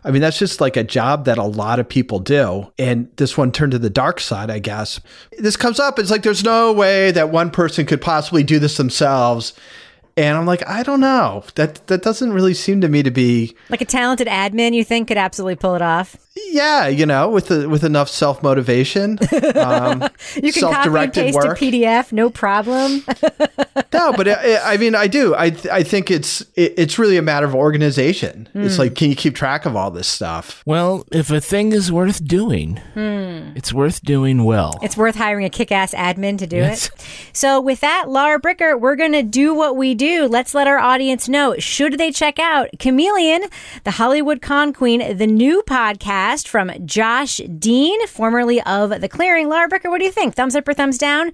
[0.04, 2.72] I mean, that's just like a job that a lot of people do.
[2.78, 5.00] And this one turned to the dark side, I guess.
[5.38, 6.00] This comes up.
[6.00, 9.54] It's like there's no way that one person could possibly do this themselves.
[10.18, 11.44] And I'm like, I don't know.
[11.56, 15.08] That that doesn't really seem to me to be Like a talented admin, you think
[15.08, 16.18] could absolutely pull it off?
[16.52, 19.20] Yeah, you know, with the, with enough self motivation,
[19.56, 20.04] um,
[20.36, 23.04] You can copy and paste a PDF, no problem.
[23.94, 25.36] no, but I, I mean, I do.
[25.36, 28.50] I I think it's it, it's really a matter of organization.
[28.54, 28.82] It's Hmm.
[28.82, 30.64] like, can you keep track of all this stuff?
[30.66, 33.52] Well, if a thing is worth doing, Hmm.
[33.56, 34.80] it's worth doing well.
[34.82, 36.88] It's worth hiring a kick ass admin to do Yes.
[36.88, 36.92] it.
[37.34, 40.28] So, with that, Laura Bricker, we're going to do what we do.
[40.28, 43.44] Let's let our audience know should they check out Chameleon,
[43.84, 49.50] the Hollywood Con Queen, the new podcast from Josh Dean, formerly of The Clearing.
[49.50, 50.36] Laura Bricker, what do you think?
[50.36, 51.32] Thumbs up or thumbs down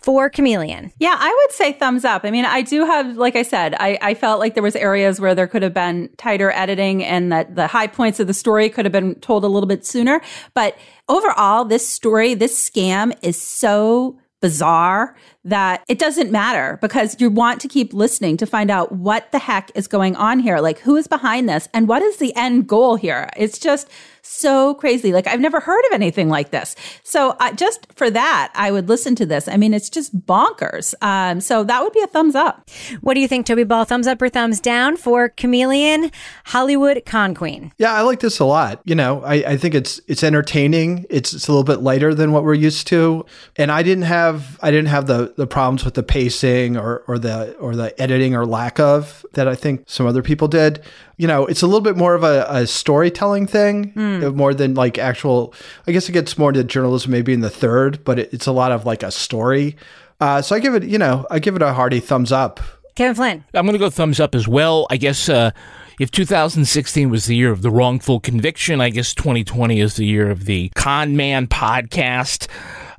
[0.00, 0.92] for Chameleon?
[0.98, 2.24] Yeah, I would say thumbs up.
[2.24, 5.20] I mean, I do have, like I said, I, I felt like there was areas
[5.20, 8.68] where there could have been tighter editing and that the high points of the story
[8.70, 10.20] could have been told a little bit sooner.
[10.54, 10.76] But
[11.08, 17.60] overall, this story, this scam is so bizarre that it doesn't matter because you want
[17.60, 20.58] to keep listening to find out what the heck is going on here.
[20.60, 23.28] Like who is behind this and what is the end goal here?
[23.36, 23.88] It's just
[24.28, 25.12] so crazy.
[25.12, 26.76] Like I've never heard of anything like this.
[27.02, 29.48] So uh, just for that, I would listen to this.
[29.48, 30.94] I mean, it's just bonkers.
[31.02, 32.68] Um, so that would be a thumbs up.
[33.00, 33.84] What do you think, Toby Ball?
[33.84, 36.10] Thumbs up or thumbs down for Chameleon,
[36.46, 37.72] Hollywood Con Queen?
[37.78, 38.80] Yeah, I like this a lot.
[38.84, 41.06] You know, I, I think it's it's entertaining.
[41.08, 43.24] It's it's a little bit lighter than what we're used to.
[43.56, 47.18] And I didn't have I didn't have the the problems with the pacing or or
[47.18, 50.82] the or the editing or lack of that I think some other people did.
[51.18, 54.74] You know, it's a little bit more of a, a storytelling thing, uh, more than
[54.74, 55.52] like actual.
[55.86, 58.52] I guess it gets more into journalism maybe in the third, but it, it's a
[58.52, 59.76] lot of like a story.
[60.20, 62.60] Uh, so I give it, you know, I give it a hearty thumbs up.
[62.94, 63.44] Kevin Flynn.
[63.54, 64.86] I'm going to go thumbs up as well.
[64.90, 65.52] I guess uh,
[66.00, 70.30] if 2016 was the year of the wrongful conviction, I guess 2020 is the year
[70.30, 72.48] of the con man podcast.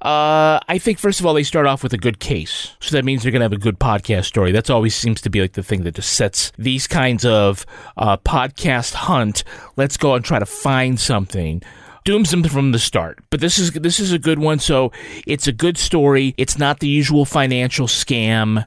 [0.01, 3.03] Uh, I think first of all they start off with a good case, so that
[3.03, 4.51] means they're going to have a good podcast story.
[4.53, 7.65] That's always seems to be like the thing that just sets these kinds of
[7.97, 9.43] uh, podcast hunt.
[9.75, 11.61] Let's go and try to find something.
[12.05, 13.19] dooms them from the start.
[13.29, 14.59] But this is this is a good one.
[14.59, 14.91] So
[15.27, 16.33] it's a good story.
[16.37, 18.65] It's not the usual financial scam,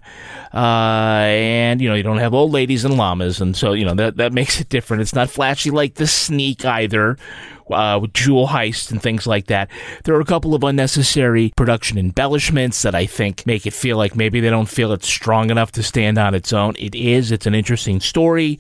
[0.53, 3.95] uh, and you know you don't have old ladies and llamas, and so you know
[3.95, 5.01] that that makes it different.
[5.01, 7.17] It's not flashy like the sneak either.
[7.71, 9.71] Uh, with jewel heist and things like that.
[10.05, 14.17] There are a couple of unnecessary production embellishments that I think make it feel like
[14.17, 16.75] maybe they don't feel it's strong enough to stand on its own.
[16.79, 17.31] It is.
[17.31, 18.59] It's an interesting story.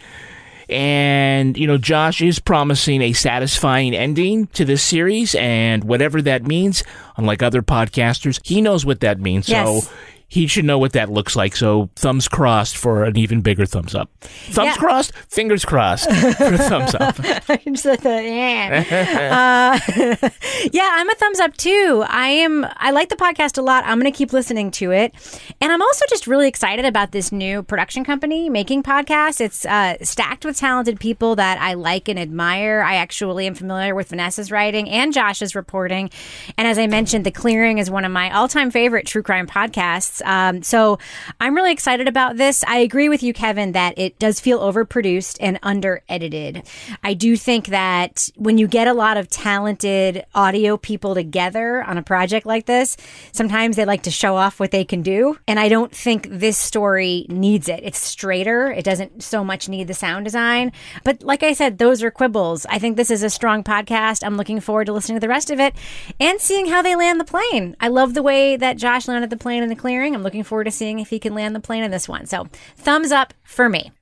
[0.68, 6.46] And, you know, Josh is promising a satisfying ending to this series, and whatever that
[6.46, 6.82] means,
[7.16, 9.48] unlike other podcasters, he knows what that means.
[9.48, 9.84] Yes.
[9.84, 9.92] So
[10.32, 11.54] he should know what that looks like.
[11.54, 14.10] So thumbs crossed for an even bigger thumbs up.
[14.22, 14.76] Thumbs Yeah.
[14.76, 17.16] crossed, fingers crossed for a thumbs up.
[17.66, 19.78] Just like the, yeah.
[19.92, 20.28] Uh,
[20.72, 22.02] yeah, I'm a thumbs up too.
[22.08, 22.66] I am.
[22.78, 23.84] I like the podcast a lot.
[23.84, 25.12] I'm going to keep listening to it,
[25.60, 29.38] and I'm also just really excited about this new production company making podcasts.
[29.38, 32.80] It's uh, stacked with talented people that I like and admire.
[32.80, 36.08] I actually am familiar with Vanessa's writing and Josh's reporting,
[36.56, 40.21] and as I mentioned, The Clearing is one of my all-time favorite true crime podcasts.
[40.24, 40.98] Um, so
[41.40, 42.64] I'm really excited about this.
[42.64, 46.62] I agree with you, Kevin, that it does feel overproduced and under edited.
[47.02, 51.98] I do think that when you get a lot of talented audio people together on
[51.98, 52.96] a project like this,
[53.32, 55.38] sometimes they like to show off what they can do.
[55.46, 57.80] And I don't think this story needs it.
[57.82, 58.70] It's straighter.
[58.70, 60.72] It doesn't so much need the sound design.
[61.04, 62.66] But like I said, those are quibbles.
[62.68, 64.24] I think this is a strong podcast.
[64.24, 65.74] I'm looking forward to listening to the rest of it
[66.20, 67.76] and seeing how they land the plane.
[67.80, 70.11] I love the way that Josh landed the plane in the clearing.
[70.14, 72.26] I'm looking forward to seeing if he can land the plane in this one.
[72.26, 72.46] So
[72.76, 73.92] thumbs up for me.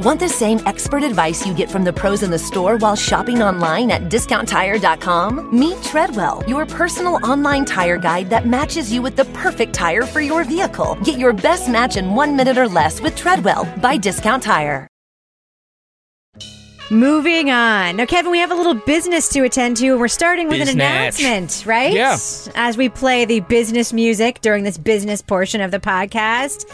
[0.00, 3.42] Want the same expert advice you get from the pros in the store while shopping
[3.42, 5.58] online at discounttire.com?
[5.58, 10.20] Meet Treadwell, your personal online tire guide that matches you with the perfect tire for
[10.20, 10.96] your vehicle.
[11.02, 14.86] Get your best match in one minute or less with Treadwell by Discount Tire.
[16.90, 17.96] Moving on.
[17.96, 20.68] Now, Kevin, we have a little business to attend to, and we're starting with an
[20.68, 21.92] announcement, right?
[21.92, 22.16] Yeah.
[22.54, 26.64] As we play the business music during this business portion of the podcast,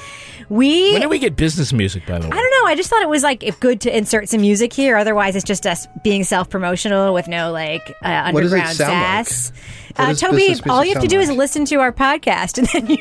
[0.48, 0.92] we.
[0.92, 2.32] When did we get business music, by the way?
[2.32, 2.66] I don't know.
[2.68, 4.96] I just thought it was like if good to insert some music here.
[4.96, 8.66] Otherwise, it's just us being self promotional with no like uh, What does it underground
[8.66, 9.26] like?
[9.26, 9.50] sass.
[9.50, 9.60] What
[9.96, 12.98] Uh, Toby, all you have to do is listen to our podcast, and then you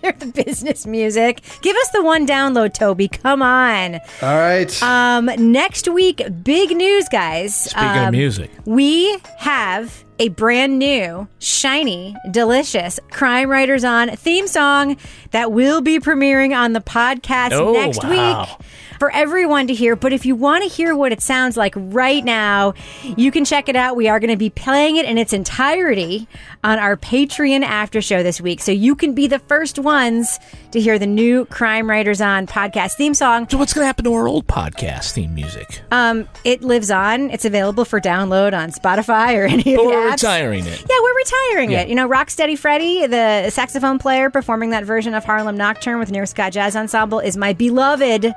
[0.00, 1.42] hear the business music.
[1.60, 3.08] Give us the one download, Toby.
[3.08, 3.96] Come on.
[4.22, 4.82] All right.
[4.82, 7.54] Um, next week, big news, guys.
[7.54, 14.46] Speaking Um, of music, we have a brand new, shiny, delicious Crime Writers On theme
[14.46, 14.96] song
[15.32, 18.46] that will be premiering on the podcast Oh, next wow.
[18.48, 18.66] week
[19.02, 19.96] for everyone to hear.
[19.96, 22.72] But if you want to hear what it sounds like right now,
[23.16, 23.96] you can check it out.
[23.96, 26.28] We are going to be playing it in its entirety
[26.62, 28.60] on our Patreon after show this week.
[28.60, 30.38] So you can be the first ones
[30.70, 33.48] to hear the new Crime Writers On podcast theme song.
[33.48, 35.82] so what's going to happen to our old podcast theme music?
[35.90, 37.28] Um, it lives on.
[37.32, 40.12] It's available for download on Spotify or any of the we're apps.
[40.12, 40.78] retiring it.
[40.88, 41.80] Yeah, we're retiring Yeah.
[41.80, 41.88] it.
[41.88, 46.24] You know, Rocksteady Freddie, the saxophone player performing that version of Harlem Nocturne with Near
[46.24, 48.32] Scott Jazz Ensemble, is my beloved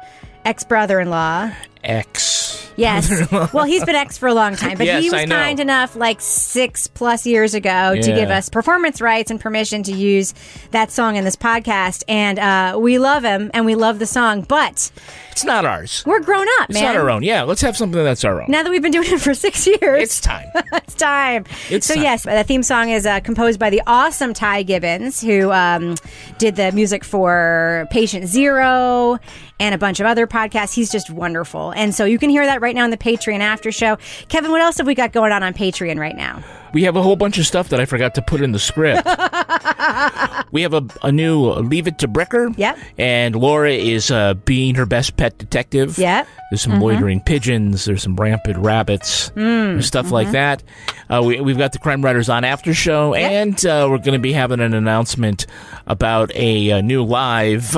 [0.46, 1.52] ex brother in law.
[1.84, 2.72] X.
[2.78, 3.32] Yes.
[3.54, 6.20] well, he's been ex for a long time, but Yes, he was kind enough, like
[6.20, 10.34] six plus years ago, to give us performance rights and permission to use
[10.72, 12.04] that song in this podcast.
[12.08, 14.92] And uh, we love him and we love the song, but
[15.36, 16.02] It's not ours.
[16.06, 16.94] we're grown up, It's man.
[16.94, 17.22] not our own.
[17.22, 18.46] Yeah, let's have something that's our own.
[18.50, 20.48] Now that we've been doing it for six years, It's time.
[20.74, 21.44] it's time.
[21.70, 22.04] It's so time.
[22.04, 25.96] yes, the theme song is uh, composed by the awesome Ty Gibbons, who um,
[26.38, 29.20] did the music for Patient Zero
[29.60, 30.74] and a bunch of other podcasts.
[30.74, 33.74] He's just wonderful, and so you can hear that right now in the Patreon after
[33.74, 33.98] show.
[34.30, 36.42] Kevin, what else have we got going on on Patreon right now?
[36.76, 39.06] We have a whole bunch of stuff that I forgot to put in the script.
[40.52, 42.54] we have a, a new Leave It to Bricker.
[42.58, 42.78] Yep.
[42.98, 45.98] And Laura is uh, being her best pet detective.
[45.98, 46.28] Yep.
[46.52, 46.82] There's some Mhm.
[46.82, 47.86] loitering pigeons.
[47.86, 49.30] There's some rampant rabbits.
[49.38, 50.32] Mm, stuff like mhm.
[50.34, 50.64] that.
[51.10, 54.20] Uh, we, we've got the Crime Writers on after show, and uh, we're going to
[54.20, 55.46] be having an announcement
[55.88, 57.78] about a, uh new live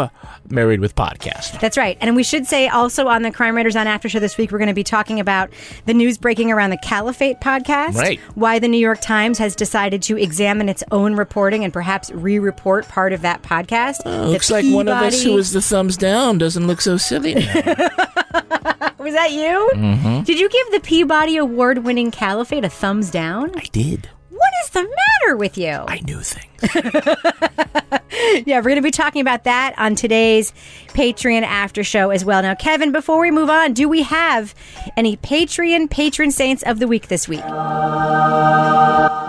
[0.50, 1.60] Married with podcast.
[1.60, 1.98] That's right.
[2.00, 4.60] And we should say also on the Crime Writers on After Show this week, we're
[4.60, 5.50] going to be talking about
[5.86, 7.96] the news breaking around the Caliphate podcast.
[7.96, 8.20] Right.
[8.36, 12.40] Why the New York Times has decided to examine its own reporting and perhaps re
[12.40, 14.06] report part of that podcast.
[14.06, 16.98] Uh, looks like one of us Peabody- who was the thumbs down doesn't look so
[16.98, 17.54] silly now.
[19.00, 19.72] Was that you?
[19.76, 20.26] Mhm.
[20.26, 23.52] Did you give the Peabody Award winning Caliphate a thumbs down?
[23.56, 24.10] I did.
[24.38, 25.70] What is the matter with you?
[25.70, 26.46] I knew things.
[28.46, 30.54] yeah, we're going to be talking about that on today's
[30.90, 32.42] Patreon after show as well.
[32.42, 34.54] Now, Kevin, before we move on, do we have
[34.96, 37.44] any Patreon patron saints of the week this week?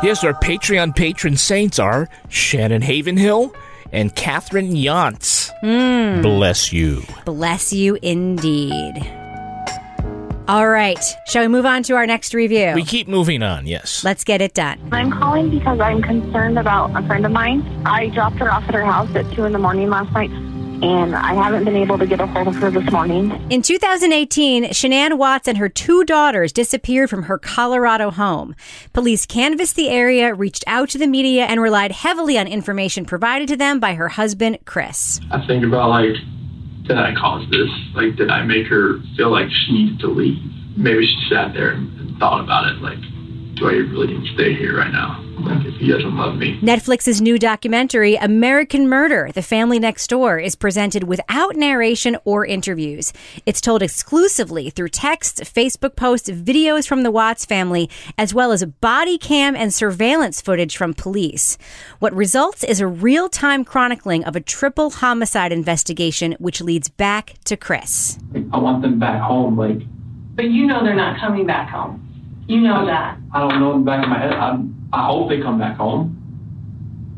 [0.01, 3.55] Yes, our Patreon patron saints are Shannon Havenhill
[3.92, 5.51] and Catherine Yantz.
[5.62, 6.23] Mm.
[6.23, 7.03] Bless you.
[7.25, 9.18] Bless you indeed.
[10.49, 10.99] All right.
[11.27, 12.73] Shall we move on to our next review?
[12.75, 14.03] We keep moving on, yes.
[14.03, 14.81] Let's get it done.
[14.93, 17.61] I'm calling because I'm concerned about a friend of mine.
[17.85, 21.15] I dropped her off at her house at 2 in the morning last night, and
[21.15, 23.31] I haven't been able to get a hold of her this morning.
[23.51, 28.55] In 2018, Shanann Watts and her two daughters disappeared from her Colorado home.
[28.95, 33.49] Police canvassed the area, reached out to the media, and relied heavily on information provided
[33.49, 35.21] to them by her husband, Chris.
[35.31, 36.17] I think about like,
[36.88, 37.68] did I cause this?
[37.94, 40.40] Like, did I make her feel like she needed to leave?
[40.77, 42.81] Maybe she sat there and, and thought about it.
[42.81, 42.98] Like,
[43.57, 45.22] do I really need to stay here right now?
[45.79, 46.59] Like, if he doesn't love me.
[46.61, 53.12] Netflix's new documentary, American Murder The Family Next Door, is presented without narration or interviews.
[53.47, 58.64] It's told exclusively through text, Facebook posts, videos from the Watts family, as well as
[58.64, 61.59] body cam and surveillance footage from police.
[61.99, 67.35] What results is a real time chronicling of a triple homicide investigation, which leads back
[67.45, 68.19] to Chris.
[68.53, 69.57] I want them back home.
[69.57, 69.81] Like,
[70.35, 72.08] But you know they're not coming back home.
[72.49, 73.19] You know that.
[73.33, 74.33] I don't know in the back of my head.
[74.33, 74.59] I,
[74.91, 76.15] I hope they come back home.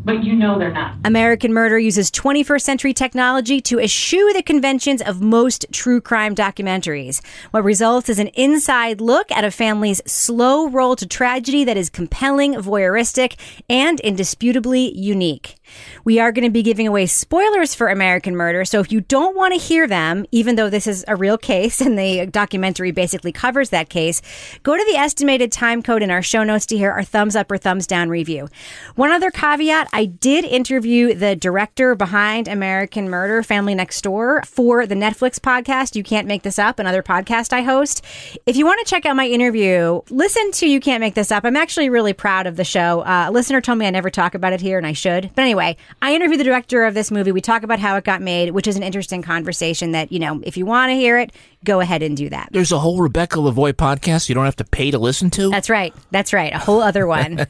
[0.05, 0.97] But you know they're not.
[1.05, 7.25] American Murder uses 21st century technology to eschew the conventions of most true crime documentaries.
[7.53, 11.91] What results is an inside look at a family's slow roll to tragedy that is
[11.91, 13.39] compelling, voyeuristic,
[13.69, 15.60] and indisputably unique.
[16.05, 19.37] We are going to be giving away spoilers for American Murder, so if you don't
[19.37, 23.33] want to hear them, even though this is a real case and the documentary basically
[23.33, 24.23] covers that case,
[24.63, 27.51] go to the estimated time code in our show notes to hear our thumbs up
[27.51, 28.49] or thumbs down review.
[28.97, 34.87] One other caveat I did interview the director behind American Murder, Family Next Door, for
[34.87, 35.97] the Netflix podcast.
[35.97, 38.05] You Can't Make This Up, another podcast I host.
[38.47, 41.45] If you want to check out my interview, listen to You Can't Make This Up.
[41.45, 43.01] I'm actually really proud of the show.
[43.01, 45.31] Uh, a listener told me I never talk about it here, and I should.
[45.35, 47.33] But anyway, I interviewed the director of this movie.
[47.33, 50.41] We talk about how it got made, which is an interesting conversation that, you know,
[50.45, 51.33] if you want to hear it,
[51.65, 52.49] go ahead and do that.
[52.53, 55.51] There's a whole Rebecca Lavoie podcast you don't have to pay to listen to.
[55.51, 55.95] That's right.
[56.11, 56.53] That's right.
[56.53, 57.37] A whole other one.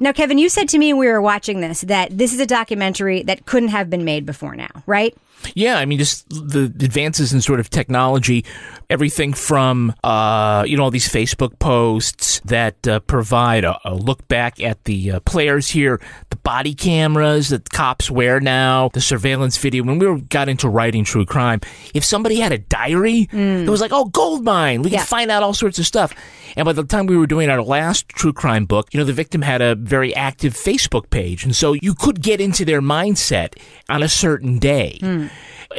[0.00, 2.46] now, Kevin, you said to me when we were watching this that this is a
[2.46, 5.16] documentary that couldn't have been made before now, right?
[5.54, 8.44] Yeah, I mean, just the advances in sort of technology,
[8.90, 14.26] everything from, uh, you know, all these Facebook posts that uh, provide a, a, look
[14.28, 19.58] back at the uh, players here, the body cameras that cops wear now, the surveillance
[19.58, 19.84] video.
[19.84, 21.60] When we were, got into writing true crime,
[21.94, 23.66] if somebody had a diary, mm.
[23.66, 24.82] it was like, oh, gold mine.
[24.82, 24.98] We yeah.
[24.98, 26.14] can find out all sorts of stuff.
[26.56, 29.12] And by the time we were doing our last true crime book, you know, the
[29.12, 31.44] victim had a very active Facebook page.
[31.44, 33.54] And so you could get into their mindset
[33.88, 34.98] on a certain day.
[35.02, 35.27] Mm.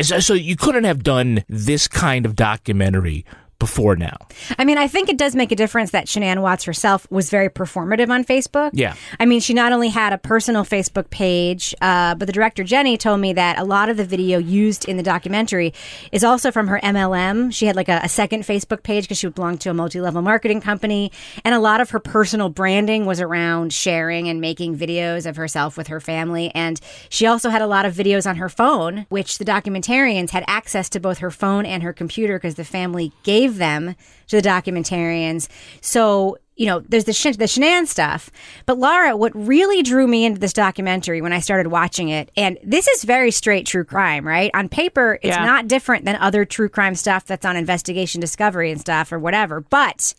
[0.02, 3.26] So you couldn't have done this kind of documentary
[3.60, 4.18] before now.
[4.58, 7.50] I mean, I think it does make a difference that Shanann Watts herself was very
[7.50, 8.72] performative on Facebook.
[8.74, 8.96] Yeah.
[9.20, 12.98] I mean, she not only had a personal Facebook page, uh, but the director Jenny
[12.98, 15.74] told me that a lot of the video used in the documentary
[16.14, 17.54] is also from her MLM.
[17.54, 20.62] She had like a, a second Facebook page because she belonged to a multi-level marketing
[20.62, 21.12] company,
[21.44, 25.78] and a lot of her personal branding was around sharing and making videos of herself
[25.78, 26.50] with her family.
[26.56, 30.46] And she also had a lot of videos on her phone, which the documentarians had
[30.48, 33.96] access to both her phone and her computer because the family gave them
[34.28, 35.48] to the documentarians.
[35.82, 38.30] So, you know, there's the, sh- the Shanann stuff.
[38.66, 42.58] But Laura, what really drew me into this documentary when I started watching it, and
[42.64, 44.52] this is very straight true crime, right?
[44.54, 45.46] On paper, it's Yeah.
[45.46, 49.62] not different than other true crime stuff that's on investigation discovery and stuff or whatever.
[49.62, 50.14] But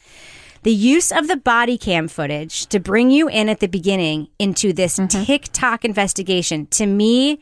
[0.63, 4.73] the use of the body cam footage to bring you in at the beginning into
[4.73, 5.25] this mm-hmm.
[5.25, 7.41] TikTok investigation, to me,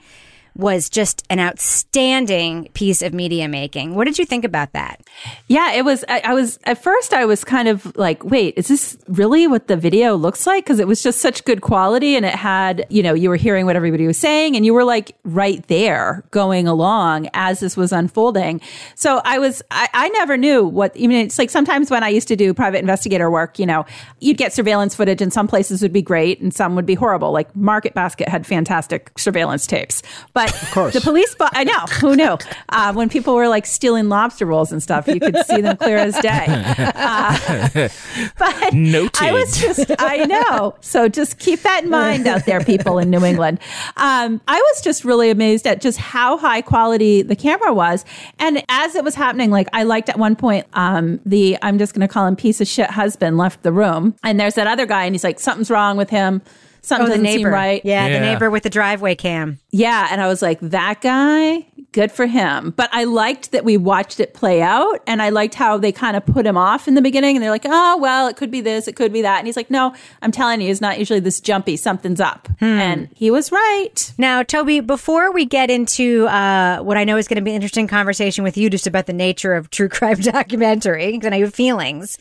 [0.58, 3.94] was just an outstanding piece of media making.
[3.94, 5.00] What did you think about that?
[5.46, 6.04] Yeah, it was.
[6.08, 7.14] I, I was at first.
[7.14, 10.80] I was kind of like, "Wait, is this really what the video looks like?" Because
[10.80, 13.76] it was just such good quality, and it had, you know, you were hearing what
[13.76, 18.60] everybody was saying, and you were like right there, going along as this was unfolding.
[18.96, 19.62] So I was.
[19.70, 20.94] I, I never knew what.
[20.96, 23.86] Even it's like sometimes when I used to do private investigator work, you know,
[24.18, 27.30] you'd get surveillance footage, and some places would be great, and some would be horrible.
[27.30, 30.02] Like Market Basket had fantastic surveillance tapes,
[30.34, 30.94] but of course.
[30.94, 31.34] the police.
[31.34, 32.37] Bo- I know who knew
[32.68, 35.96] uh, when people were like stealing lobster rolls and stuff, you could see them clear
[35.98, 36.46] as day.
[36.48, 37.88] Uh,
[38.38, 39.22] but Noted.
[39.22, 40.74] I was just, I know.
[40.80, 43.61] So just keep that in mind out there, people in New England.
[43.96, 48.04] Um, I was just really amazed at just how high quality the camera was.
[48.38, 51.94] And as it was happening, like I liked at one point, um, the, I'm just
[51.94, 54.14] going to call him piece of shit husband left the room.
[54.22, 56.42] And there's that other guy and he's like, something's wrong with him.
[56.89, 57.84] Something oh, the neighbor, seem right.
[57.84, 59.59] Yeah, the neighbor with the driveway cam.
[59.70, 60.09] Yeah.
[60.11, 62.70] And I was like, that guy good for him.
[62.76, 66.16] But I liked that we watched it play out and I liked how they kind
[66.16, 68.61] of put him off in the beginning and they're like, oh, well, it could be
[68.61, 69.39] this, it could be that.
[69.39, 72.49] And he's like, no, I'm telling you, it's not usually this jumpy, something's up.
[72.61, 74.12] And he was right.
[74.18, 77.57] Now, Toby, before we get into uh, what I know is going to be an
[77.57, 81.55] interesting conversation with you just about the nature of true crime documentary, because I have
[81.55, 82.18] feelings,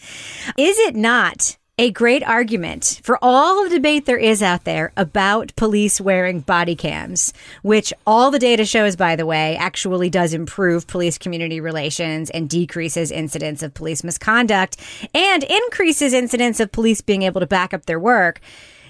[0.58, 5.56] is it not a great argument for all the debate there is out there about
[5.56, 10.88] police wearing body cams, which all the data shows, by the way, actually does improve
[10.88, 14.78] police community relations and decreases incidents of police misconduct
[15.14, 18.42] and increases incidents of police being able to back up their work.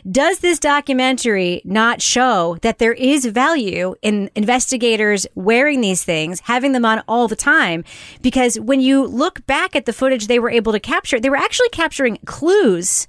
[0.09, 6.71] Does this documentary not show that there is value in investigators wearing these things, having
[6.71, 7.83] them on all the time?
[8.21, 11.35] Because when you look back at the footage they were able to capture, they were
[11.35, 13.07] actually capturing clues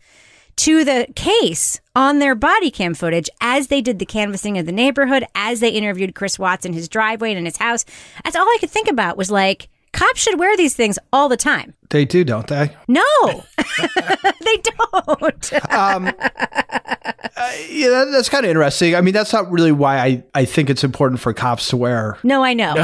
[0.56, 4.72] to the case on their body cam footage as they did the canvassing of the
[4.72, 7.84] neighborhood, as they interviewed Chris Watts in his driveway and in his house.
[8.24, 11.36] That's all I could think about was like, cops should wear these things all the
[11.36, 11.74] time.
[11.90, 12.76] They do, don't they?
[12.86, 13.02] No,
[14.44, 15.72] they don't.
[15.72, 16.06] um,
[17.38, 18.94] uh, yeah, that, that's kind of interesting.
[18.94, 22.18] I mean, that's not really why I, I think it's important for cops to wear.
[22.22, 22.74] No, I know.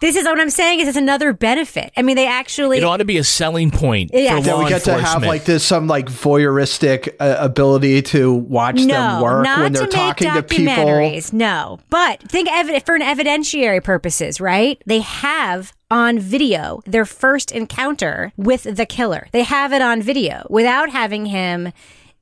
[0.00, 0.80] This is what I'm saying.
[0.80, 1.90] Is it's another benefit.
[1.96, 2.78] I mean, they actually.
[2.78, 4.36] It ought to be a selling point Yeah.
[4.38, 8.76] for That we get to have like this some like voyeuristic uh, ability to watch
[8.76, 10.74] no, them work not when they're to talking to make people.
[10.74, 11.32] documentaries.
[11.32, 14.82] No, but think evi- for an evidentiary purposes, right?
[14.86, 19.28] They have on video their first encounter with the killer.
[19.30, 21.72] They have it on video without having him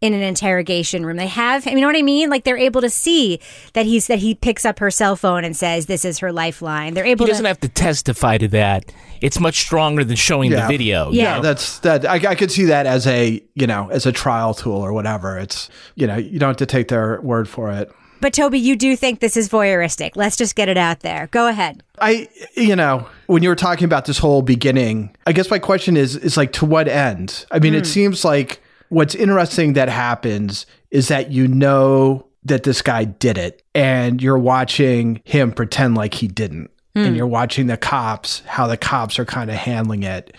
[0.01, 1.17] in an interrogation room.
[1.17, 2.29] They have, you know what I mean?
[2.31, 3.41] Like they're able to see
[3.73, 6.95] that he's that he picks up her cell phone and says this is her lifeline.
[6.95, 8.93] They're able he able doesn't to have to testify to that.
[9.21, 11.11] It's much stronger than showing the video.
[11.11, 11.37] you Yeah.
[11.37, 11.43] know?
[11.43, 12.07] that's that.
[12.07, 15.37] I, I could see that as a you know as a trial tool or whatever.
[15.39, 17.91] It's you know you don't have to take their word for it.
[18.21, 20.13] But Toby, you do think this is voyeuristic.
[20.17, 21.29] Let's just get it out there.
[21.31, 21.83] Go ahead.
[22.01, 25.97] I, you know, when you were talking about this whole beginning, I guess my question
[25.97, 27.47] is, is like, to what end?
[27.51, 27.93] I mean, it hmm.
[27.93, 33.63] seems like what's interesting that happens is that you know that this guy did it
[33.75, 36.71] and you're watching him pretend like he didn't.
[36.95, 37.15] And hmm.
[37.15, 40.35] you're watching the cops, how the cops are kind of handling it.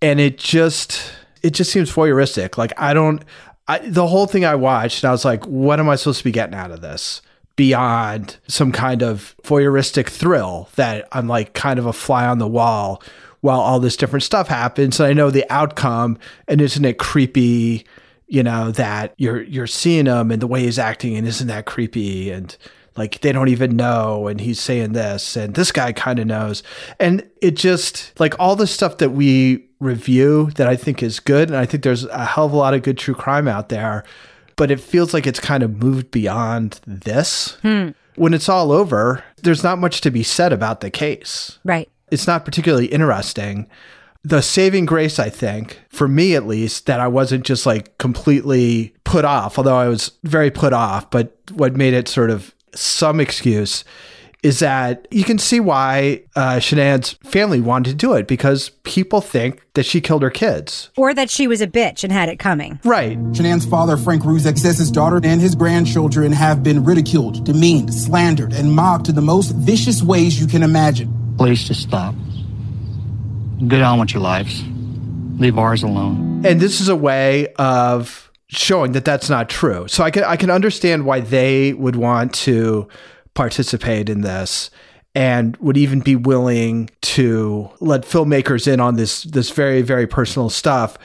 [0.00, 1.12] And it just,
[1.42, 2.58] it just seems voyeuristic.
[2.58, 3.24] Like, I don't,
[3.68, 6.24] I, the whole thing I watched, and I was like, what am I supposed to
[6.24, 7.22] be getting out of this?
[7.56, 12.48] Beyond some kind of voyeuristic thrill that I'm like kind of a fly on the
[12.48, 13.02] wall
[13.40, 14.98] while all this different stuff happens.
[14.98, 17.86] And I know the outcome, and isn't it creepy?
[18.26, 21.66] You know that you're you're seeing him and the way he's acting, and isn't that
[21.66, 22.30] creepy?
[22.30, 22.56] And
[22.96, 26.62] like they don't even know, and he's saying this, and this guy kind of knows,
[26.98, 31.48] and it just like all the stuff that we review that I think is good,
[31.48, 34.04] and I think there's a hell of a lot of good true crime out there,
[34.56, 37.56] but it feels like it's kind of moved beyond this.
[37.62, 37.90] Hmm.
[38.16, 41.88] When it's all over, there's not much to be said about the case Right.
[42.10, 43.66] it's not particularly interesting.
[44.24, 48.94] The saving grace, I think, for me at least, that I wasn't just like completely
[49.04, 53.18] put off, although I was very put off, but what made it sort of some
[53.18, 53.82] excuse
[54.42, 59.20] is that you can see why uh, Shanann's family wanted to do it because people
[59.20, 60.90] think that she killed her kids.
[60.96, 62.80] Or that she was a bitch and had it coming.
[62.84, 63.16] Right.
[63.32, 68.52] Shanann's father, Frank Rzucek, says his daughter and his grandchildren have been ridiculed, demeaned, slandered,
[68.52, 71.34] and mocked in the most vicious ways you can imagine.
[71.38, 72.14] Please just stop.
[73.68, 74.62] Get on with your lives.
[75.38, 76.44] Leave ours alone.
[76.44, 79.86] And this is a way of showing that that's not true.
[79.88, 82.88] So I can I can understand why they would want to
[83.34, 84.70] participate in this
[85.14, 90.50] and would even be willing to let filmmakers in on this this very very personal
[90.50, 90.96] stuff.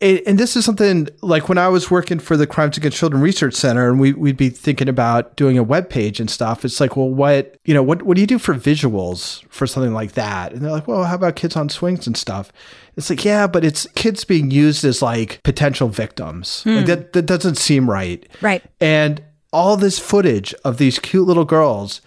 [0.00, 3.20] And, and this is something like when I was working for the Crimes Against Children
[3.20, 6.64] Research Center, and we, we'd be thinking about doing a web page and stuff.
[6.64, 9.92] It's like, well, what you know, what what do you do for visuals for something
[9.92, 10.52] like that?
[10.52, 12.52] And they're like, well, how about kids on swings and stuff?
[12.96, 16.62] It's like, yeah, but it's kids being used as like potential victims.
[16.62, 16.76] Hmm.
[16.76, 18.24] Like that that doesn't seem right.
[18.40, 18.62] Right.
[18.80, 19.20] And
[19.52, 22.00] all this footage of these cute little girls,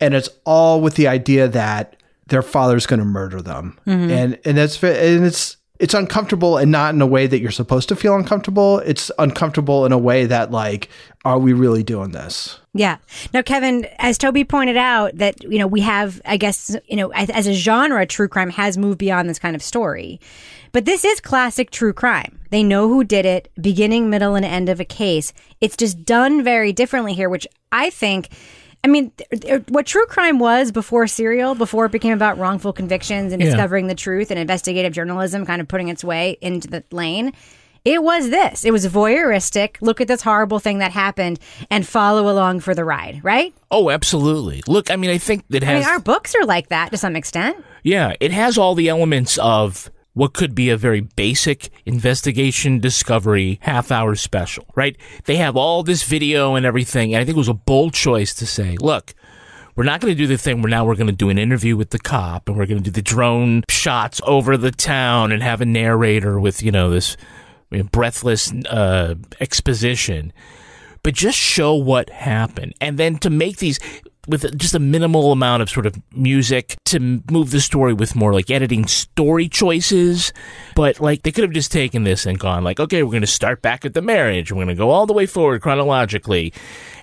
[0.00, 1.96] and it's all with the idea that
[2.28, 4.10] their father's going to murder them, Mhm.
[4.10, 7.86] and and that's and it's it's uncomfortable and not in a way that you're supposed
[7.90, 8.78] to feel uncomfortable.
[8.80, 10.88] It's uncomfortable in a way that like,
[11.26, 12.58] are we really doing this?
[12.78, 12.98] Yeah.
[13.32, 17.08] Now, Kevin, as Toby pointed out, that you know we have, I guess, you know,
[17.10, 20.20] as, as a genre, true crime has moved beyond this kind of story.
[20.72, 22.40] But this is classic true crime.
[22.50, 25.32] They know who did it, beginning, middle, and end of a case.
[25.60, 28.28] It's just done very differently here, which I think.
[28.84, 32.38] I mean, th- th- er, what true crime was before Serial, before it became about
[32.38, 33.48] wrongful convictions and Yeah.
[33.48, 37.32] discovering the truth and investigative journalism kind of putting its way into the lane,
[37.86, 38.64] It was this.
[38.64, 39.76] It was voyeuristic.
[39.80, 41.38] Look at this horrible thing that happened
[41.70, 43.54] and follow along for the ride, right?
[43.70, 44.64] Oh, absolutely.
[44.66, 45.84] Look, I mean, I think it I has.
[45.84, 47.64] mean, our books are like that to some extent.
[47.84, 53.60] Yeah, it has all the elements of what could be a very basic investigation discovery
[53.62, 54.96] half hour special, right?
[55.26, 58.34] They have all this video and everything, and I think it was a bold choice
[58.34, 59.14] to say, look,
[59.76, 61.76] we're not going to do the thing where now we're going to do an interview
[61.76, 65.42] with the cop and we're going to do the drone shots over the town and
[65.42, 67.16] have a narrator with, you know, this
[67.76, 70.32] you know, breathless uh, exposition,
[71.02, 72.74] but just show what happened.
[72.80, 73.78] And then to make these
[74.26, 78.32] with just a minimal amount of sort of music to move the story with more
[78.32, 80.32] like editing story choices.
[80.74, 83.26] But like they could have just taken this and gone like, okay, we're going to
[83.26, 84.50] start back at the marriage.
[84.50, 86.52] We're going to go all the way forward chronologically.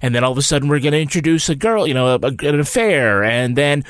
[0.01, 2.19] And then all of a sudden we're going to introduce a girl, you know, a,
[2.21, 3.24] a, an affair.
[3.24, 3.86] And then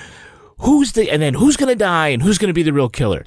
[0.59, 2.89] who's the, and then who's going to die and who's going to be the real
[2.89, 3.23] killer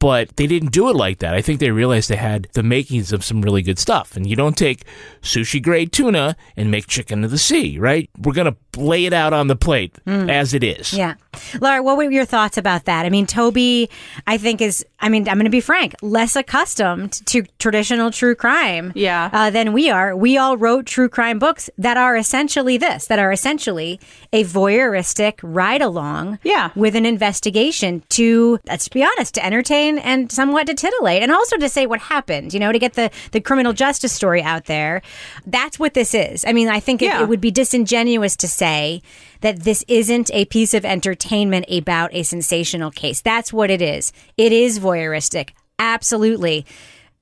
[0.00, 1.34] but they didn't do it like that.
[1.34, 4.16] I think they realized they had the makings of some really good stuff.
[4.16, 4.84] And you don't take
[5.20, 8.10] sushi grade tuna and make chicken of the sea, right?
[8.18, 10.92] We're going to lay it out on the plate as it is.
[10.92, 11.14] Yeah.
[11.60, 13.06] Laura, what were your thoughts about that?
[13.06, 13.88] I mean, Toby,
[14.26, 18.34] I think is, I mean, I'm going to be frank, less accustomed to traditional true
[18.34, 19.30] crime yeah.
[19.32, 20.16] uh, than we are.
[20.16, 24.00] We all wrote true crime books that are essentially this, that are essentially
[24.32, 26.70] a voyeuristic ride along yeah.
[26.74, 31.56] with an investigation to, let's be honest, to entertain and somewhat to titillate and also
[31.56, 35.00] to say what happened, you know, to get the, the criminal justice story out there.
[35.46, 36.44] That's what this is.
[36.44, 37.20] I mean, I think Yeah.
[37.20, 39.00] it, it would be disingenuous to say
[39.40, 43.22] that this isn't a piece of entertainment about a sensational case.
[43.22, 44.12] That's what it is.
[44.36, 45.50] It is voyeuristic.
[45.78, 46.66] Absolutely.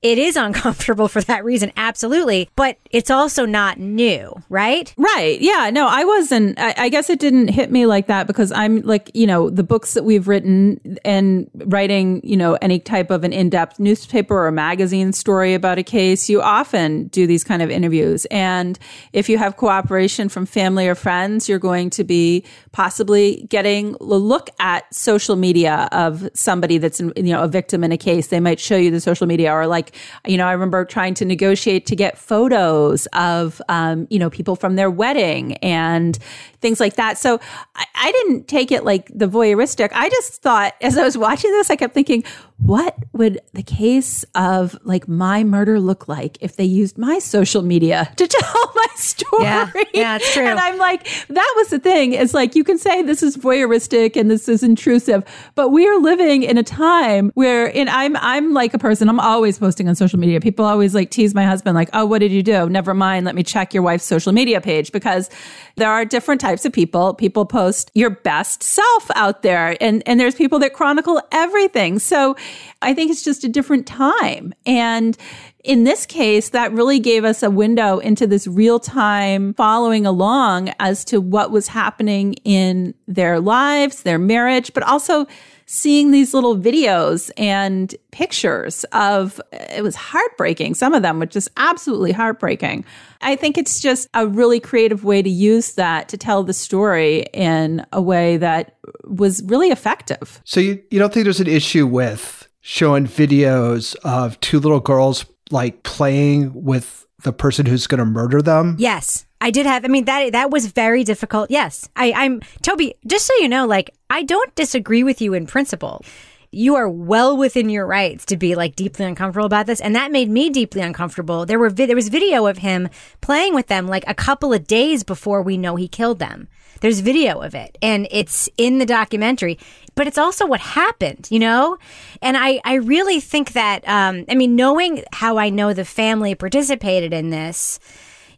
[0.01, 1.73] It is uncomfortable for that reason.
[1.77, 2.49] Absolutely.
[2.55, 4.95] But it's also not new, right?
[4.97, 5.41] Right.
[5.41, 5.71] Yeah.
[5.71, 6.57] No, I wasn't.
[6.57, 9.65] I, I guess it didn't hit me like that because I'm like, you know, the
[9.65, 14.47] books that we've written and writing, you know, any type of an in depth newspaper
[14.47, 18.25] or magazine story about a case, you often do these kind of interviews.
[18.27, 18.79] And
[19.13, 24.05] if you have cooperation from family or friends, you're going to be possibly getting a
[24.05, 28.29] look at social media of somebody that's, you know, a victim in a case.
[28.29, 29.88] They might show you the social media or like,
[30.27, 34.57] you know, I remember trying to negotiate to get photos of, um, you know, people
[34.57, 36.19] from their wedding and
[36.61, 37.19] things like that.
[37.19, 37.41] So
[37.75, 39.91] I, I didn't take it like the voyeuristic.
[39.93, 42.25] I just thought as I was watching this, I kept thinking,
[42.59, 47.63] what would the case of like my murder look like if they used my social
[47.63, 49.45] media to tell my story?
[49.45, 50.45] Yeah, yeah, it's true.
[50.45, 52.15] And I'm like, that was the thing.
[52.15, 55.23] It's like you can say this is voyeuristic and this is intrusive,
[55.55, 59.09] but we are living in a time where, and I'm I'm like a person.
[59.09, 60.41] I'm always posting on social media.
[60.41, 62.69] People always like tease my husband, like, "Oh, what did you do?
[62.69, 63.25] Never mind.
[63.25, 65.31] Let me check your wife's social media page because
[65.77, 67.13] there are different types of people.
[67.13, 71.99] People post your best self out there, and and there's people that chronicle everything.
[71.99, 72.37] So
[72.81, 75.17] I think it's just a different time and
[75.65, 80.73] in this case, that really gave us a window into this real time following along
[80.79, 85.27] as to what was happening in their lives, their marriage, but also
[85.71, 90.75] seeing these little videos and pictures of it was heartbreaking.
[90.75, 92.87] Some of them were just absolutely heartbreaking.
[93.21, 97.27] I think it's just a really creative way to use that to tell the story
[97.35, 100.41] in a way that was really effective.
[100.45, 105.27] So you, you don't think there's an issue with showing videos of two little girls
[105.51, 108.77] like playing with the person who's going to murder them?
[108.79, 109.27] Yes.
[109.41, 111.51] I did have I mean that that was very difficult.
[111.51, 111.89] Yes.
[111.97, 116.05] I I'm Toby, just so you know, like I don't disagree with you in principle.
[116.51, 120.11] You are well within your rights to be like deeply uncomfortable about this and that
[120.11, 121.45] made me deeply uncomfortable.
[121.45, 122.89] There were vi- there was video of him
[123.21, 126.49] playing with them like a couple of days before we know he killed them.
[126.81, 129.59] There's video of it and it's in the documentary,
[129.99, 131.77] but it's also what happened, you know?
[132.23, 136.37] And I, I really think that, um, I mean, knowing how I know the family
[136.37, 137.81] participated in this,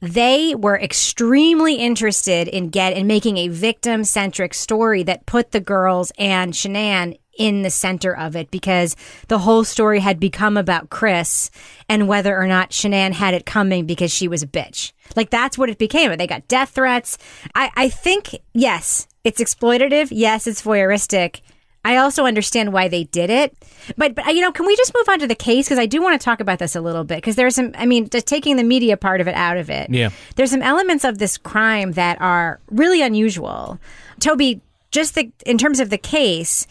[0.01, 5.61] they were extremely interested in get in making a victim centric story that put the
[5.61, 8.97] girls and Shanann in the center of it because
[9.29, 11.51] the whole story had become about Chris
[11.91, 14.93] and whether or not Shanann had it coming because she was a bitch.
[15.15, 16.17] Like that's what it became.
[16.17, 17.19] They got death threats.
[17.55, 20.09] I, I think, yes, it's exploitative.
[20.11, 21.41] Yes, it's voyeuristic.
[21.85, 23.57] I also understand why they did it.
[23.97, 25.67] But, but uh, you know, can we just move on to the case?
[25.67, 27.17] Because I do want to talk about this a little bit.
[27.17, 29.89] Because there's some, I mean, just taking the media part of it out of it.
[29.91, 30.11] Yeah.
[30.37, 33.79] There's some elements of this crime that are really unusual.
[34.19, 34.61] Toby,
[34.91, 36.67] just the, in terms of the case,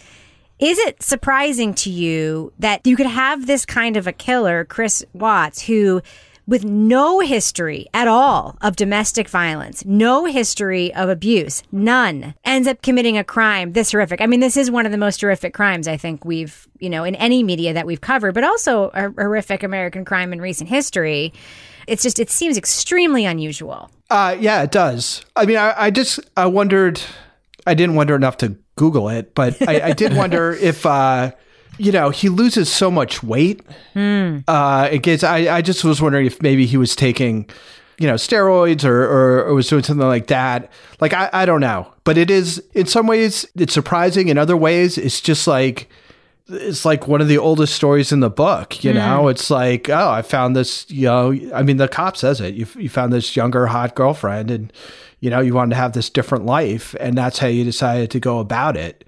[0.60, 5.04] is it surprising to you that you could have this kind of a killer, Chris
[5.14, 6.02] Watts, who
[6.50, 12.82] with no history at all of domestic violence, no history of abuse, none, ends up
[12.82, 14.20] committing a crime this horrific.
[14.20, 17.04] I mean, this is one of the most horrific crimes I think we've, you know,
[17.04, 21.34] in any media that we've covered, but also a horrific American crime in recent history.
[21.86, 23.92] It's just, it seems extremely unusual.
[24.10, 25.24] Uh, yeah, it does.
[25.36, 27.00] I mean, I, I just, I wondered,
[27.68, 31.32] I didn't wonder enough to Google it, but I, I did wonder if, uh,
[31.78, 33.62] you know, he loses so much weight.
[33.96, 34.44] Mm.
[34.48, 37.50] Uh, it gets, I, I just was wondering if maybe he was taking,
[37.98, 40.72] you know, steroids or, or, or was doing something like that.
[41.00, 41.94] Like, I, I don't know.
[42.04, 44.28] But it is, in some ways, it's surprising.
[44.30, 45.90] In other ways, it's just like,
[46.48, 48.98] it's like one of the oldest stories in the book, you Hmm.
[48.98, 49.28] know?
[49.28, 52.56] It's like, oh, I found this, you know, I mean, the cop says it.
[52.56, 54.74] You, you found this younger, hot girlfriend and,
[55.20, 56.96] you know, you wanted to have this different life.
[57.00, 59.04] And that's how you decided to go about it.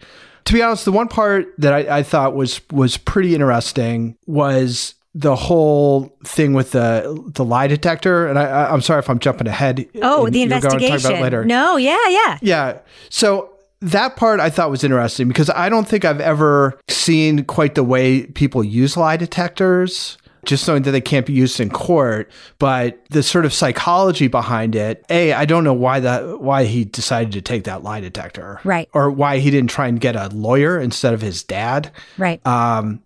[0.45, 4.95] To be honest, the one part that I, I thought was was pretty interesting was
[5.13, 8.27] the whole thing with the the lie detector.
[8.27, 9.85] And I, I'm sorry if I'm jumping ahead.
[10.01, 11.21] Oh, the you're going to talk about investigation.
[11.21, 11.45] later.
[11.45, 12.37] No, yeah, yeah.
[12.41, 12.77] Yeah.
[13.09, 13.49] So
[13.81, 17.83] that part I thought was interesting because I don't think I've ever seen quite the
[17.83, 20.17] way people use lie detectors.
[20.45, 24.75] Just knowing that they can't be used in court, but the sort of psychology behind
[24.75, 25.05] it.
[25.09, 28.89] A, I don't know why that why he decided to take that lie detector, Right.
[28.93, 32.45] Or why he didn't try and get a lawyer instead of his dad, Right.
[32.47, 33.01] um,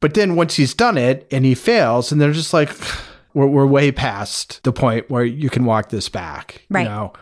[0.00, 2.70] but then once he's done it and he fails, and they're just like,
[3.34, 6.62] we're, we're way past the point where you can walk this back.
[6.70, 6.82] Right.
[6.82, 7.12] You know?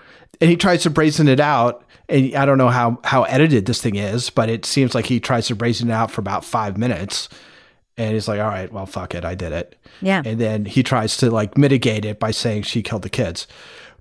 [0.40, 1.84] And he tries to brazen it out.
[2.08, 5.20] And I don't know how, how edited this thing is, but it seems like he
[5.20, 7.30] tries to brazen it out for about five minutes.
[7.96, 9.24] And he's like, all right, well, fuck it.
[9.24, 9.76] I did it.
[10.00, 10.22] Yeah.
[10.24, 13.46] And then he tries to like mitigate it by saying she killed the kids.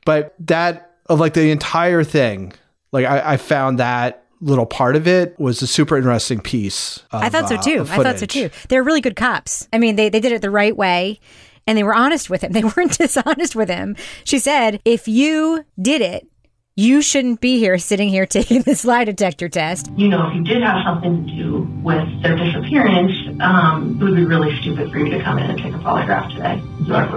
[0.06, 2.54] But that, of like the entire thing,
[2.92, 6.98] like I, I found that little part of it was a super interesting piece.
[7.12, 7.82] Of, I thought so uh, too.
[7.82, 8.50] of I thought so too.
[8.70, 9.68] They're really good cops.
[9.72, 11.20] I mean, they, they did it the right way
[11.66, 12.52] and they were honest with him.
[12.54, 13.96] They weren't dishonest with him.
[14.24, 16.28] She said, if you did it,
[16.76, 19.92] you shouldn't be here sitting here taking this lie detector test.
[19.96, 23.12] you know, if you did have something to do with their disappearance,
[23.42, 26.30] um, it would be really stupid for you to come in and take a polygraph
[26.34, 26.62] today.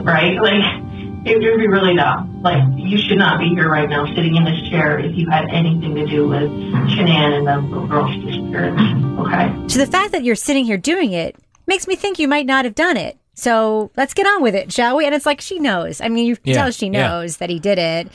[0.03, 0.37] Right?
[0.41, 0.83] Like,
[1.27, 2.41] it would be really dumb.
[2.43, 5.47] Like, you should not be here right now sitting in this chair if you had
[5.51, 6.51] anything to do with
[6.95, 8.81] Shanann and the little girl's disappearance.
[9.21, 9.69] Okay?
[9.69, 11.35] So the fact that you're sitting here doing it
[11.67, 13.19] makes me think you might not have done it.
[13.39, 15.05] So let's get on with it, shall we?
[15.05, 16.01] And it's like she knows.
[16.01, 17.07] I mean, you can Yeah, tell she yeah.
[17.07, 18.09] knows that he did it,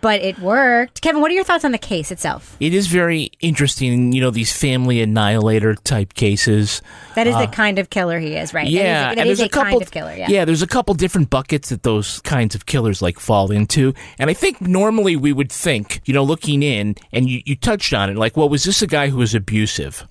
[0.00, 1.02] but it worked.
[1.02, 2.56] Kevin, what are your thoughts on the case itself?
[2.60, 6.80] It is very interesting, you know, these family annihilator type cases.
[7.16, 8.68] That is Uh, the kind of killer he is, right?
[8.68, 10.14] Yeah, that is, that is there's a, kind of killer.
[10.14, 10.44] Yeah.
[10.44, 14.34] there's a couple different buckets that those kinds of killers like fall into, and I
[14.34, 18.16] think normally we would think, you know, looking in, and you, you touched on it,
[18.16, 20.06] like, well, was this a guy who was abusive?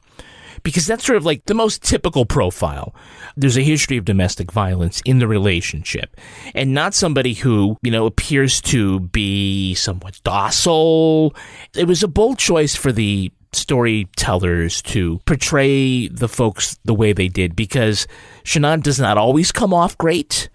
[0.67, 2.93] Because that's sort of like the most typical profile.
[3.37, 6.17] There's a history of domestic violence in the relationship,
[6.53, 11.33] and not somebody who, you know, appears to be somewhat docile.
[11.73, 17.27] It was a bold choice for the storytellers to portray the folks the way they
[17.27, 18.07] did because
[18.43, 20.49] Shanann does not always come off great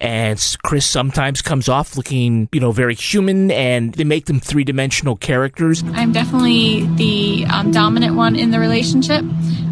[0.00, 5.16] and Chris sometimes comes off looking, you know, very human and they make them three-dimensional
[5.16, 5.82] characters.
[5.94, 9.24] I'm definitely the um, dominant one in the relationship.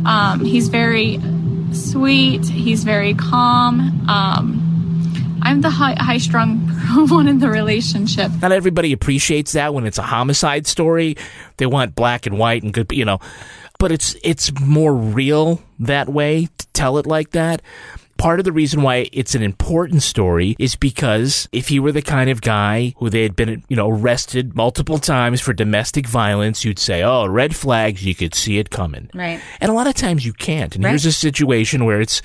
[0.05, 1.21] Um, he's very
[1.73, 2.47] sweet.
[2.47, 4.09] He's very calm.
[4.09, 4.76] Um,
[5.47, 6.59] I'm the high, high-strung
[7.09, 8.33] one in the relationship.
[8.43, 11.17] Not everybody appreciates that when it's a homicide story.
[11.59, 13.21] They want black and white and good, you know,
[13.79, 17.63] but it's it's more real that way to tell it like that.
[18.19, 22.03] Part of the reason why it's an important story is because if he were the
[22.03, 26.65] kind of guy who they had been, you know, arrested multiple times for domestic violence,
[26.65, 29.41] you'd say, "Oh, red flags, you could see it coming." Right.
[29.61, 30.75] And a lot of times you can't.
[30.75, 30.91] And Right.
[30.91, 32.21] here's a situation where it's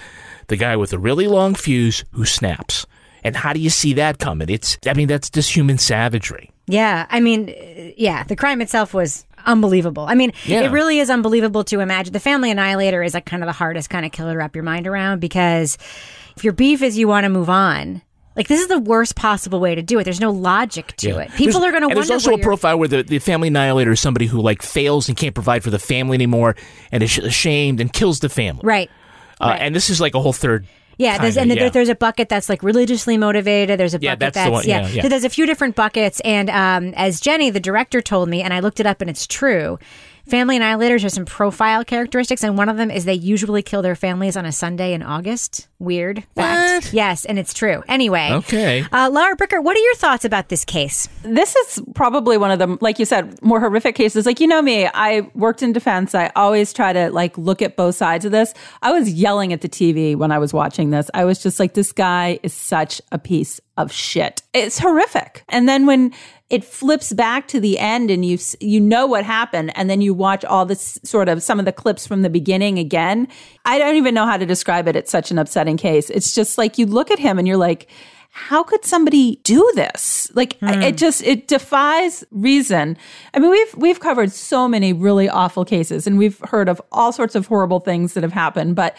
[0.47, 2.87] the guy with a really long fuse who snaps.
[3.23, 4.49] And how do you see that coming?
[4.49, 6.49] It's, I mean, that's just human savagery.
[6.67, 7.53] Yeah, I mean,
[7.97, 10.05] yeah, the crime itself was unbelievable.
[10.07, 10.61] I mean, Yeah.
[10.61, 12.13] it really is unbelievable to imagine.
[12.13, 14.63] The Family Annihilator is like kind of the hardest kind of killer to wrap your
[14.63, 15.77] mind around because
[16.37, 18.01] if your beef is you want to move on,
[18.35, 20.03] like this is the worst possible way to do it.
[20.05, 21.17] There's no logic to Yeah.
[21.21, 21.31] it.
[21.33, 21.95] People There's- are going to.
[21.95, 25.17] There's also a profile where the, the family annihilator is somebody who like fails and
[25.17, 26.55] can't provide for the family anymore
[26.91, 28.61] and is ashamed and kills the family.
[28.63, 28.89] right.
[29.41, 30.67] Uh, And this is like a whole third.
[31.01, 31.69] Yeah, there's, and yeah.
[31.69, 33.79] there's a bucket that's like religiously motivated.
[33.79, 34.63] There's a Yeah, bucket that's the one.
[34.65, 34.81] yeah.
[34.81, 35.01] Yeah, yeah.
[35.03, 38.53] So there's a few different buckets, and um, as Jenny, the director, told me, and
[38.53, 39.79] I looked it up, and it's true.
[40.27, 43.95] Family annihilators have some profile characteristics, and one of them is they usually kill their
[43.95, 45.67] families on a Sunday in August.
[45.79, 46.93] Weird fact.
[46.93, 47.83] Yes, and it's true.
[47.87, 48.85] Anyway, Okay.
[48.91, 51.09] uh, Lara Bricker, what are your thoughts about this case?
[51.23, 54.25] This is probably one of the, like you said, more horrific cases.
[54.25, 56.13] Like, you know me, I worked in defense.
[56.13, 58.53] I always try to like look at both sides of this.
[58.83, 61.09] I was yelling at the TV when I was watching this.
[61.13, 64.43] I was just like, this guy is such a piece of shit.
[64.53, 65.43] It's horrific.
[65.49, 66.13] And then when
[66.51, 70.13] it flips back to the end and you you know what happened and then you
[70.13, 73.27] watch all this sort of some of the clips from the beginning again.
[73.65, 74.97] I don't even know how to describe it.
[74.97, 76.09] It's such an upsetting case.
[76.09, 77.87] It's just like you look at him and you're like
[78.33, 80.31] how could somebody do this?
[80.33, 80.95] Like it hmm.
[80.95, 82.97] just it defies reason.
[83.33, 87.13] I mean we've we've covered so many really awful cases and we've heard of all
[87.13, 88.97] sorts of horrible things that have happened but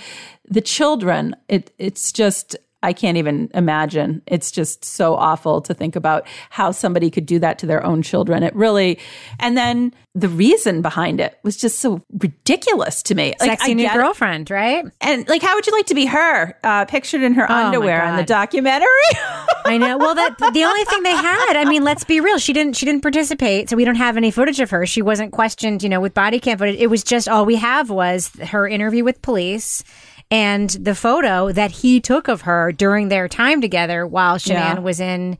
[0.49, 4.23] the children it it's just I can't even imagine.
[4.27, 8.03] It's just so awful to think about how somebody could do that to their own
[8.03, 8.43] children.
[8.43, 8.99] It really,
[9.39, 13.35] and then the reason behind it was just so ridiculous to me.
[13.41, 13.93] Sexy I knew it.
[13.95, 14.85] girlfriend, right?
[15.01, 18.03] And like, how would you like to be her, uh, pictured in her Oh, underwear
[18.03, 18.89] on the documentary?
[19.65, 19.97] I know.
[19.97, 21.57] Well, that the only thing they had.
[21.57, 22.39] I mean, let's be real.
[22.39, 22.77] She didn't.
[22.77, 24.85] She didn't participate, so we don't have any footage of her.
[24.87, 26.79] She wasn't questioned, you know, with body cam footage.
[26.79, 29.83] It was just all we have was her interview with police
[30.31, 34.79] and the photo that he took of her during their time together while Shanann Yeah.
[34.81, 35.39] was in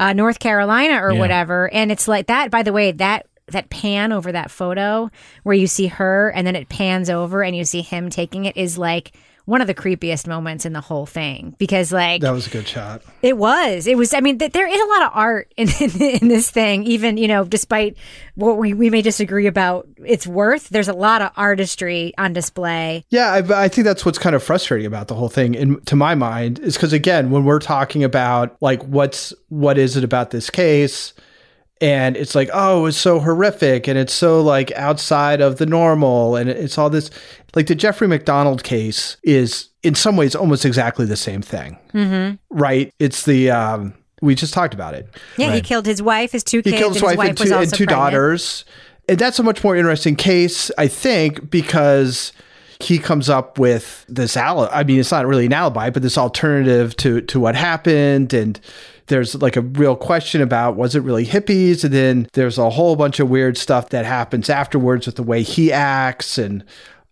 [0.00, 1.20] uh, North Carolina or Yeah.
[1.20, 1.72] whatever.
[1.72, 2.50] And it's like that.
[2.50, 3.26] By the way, that.
[3.48, 5.10] That pan over that photo
[5.42, 8.56] where you see her and then it pans over and you see him taking it
[8.56, 9.12] is like
[9.44, 12.66] one of the creepiest moments in the whole thing because like That was a good
[12.68, 13.02] shot.
[13.22, 13.86] it was.
[13.86, 14.14] It was.
[14.14, 15.90] I mean, th- there is a lot of art in, in
[16.22, 16.84] in this thing.
[16.84, 17.96] Even you know, despite
[18.34, 23.04] what we we may disagree about its worth, there's a lot of artistry on display.
[23.10, 25.96] Yeah, I, I think that's what's kind of frustrating about the whole thing, and to
[25.96, 30.30] my mind, is because again, when we're talking about like what's what is it about
[30.30, 31.12] this case,
[31.82, 36.36] and it's like, oh, it's so horrific, and it's so like outside of the normal,
[36.36, 37.10] and it's all this,
[37.54, 42.36] like the Jeffrey MacDonald case is in some ways almost exactly the same thing, Mm-hmm.
[42.56, 42.94] right?
[42.98, 45.08] It's the um, we just talked about it.
[45.36, 47.48] Yeah, he killed his wife, his two He kids, killed his and wife, and was
[47.50, 48.64] two, and two daughters.
[49.08, 52.32] And that's a much more interesting case, I think, because
[52.78, 54.72] he comes up with this alibi.
[54.72, 58.32] I mean, it's not really an alibi, but this alternative to to what happened.
[58.32, 58.60] And
[59.12, 61.84] there's like a real question about was it really hippies?
[61.84, 65.42] And then there's a whole bunch of weird stuff that happens afterwards with the way
[65.42, 66.64] he acts and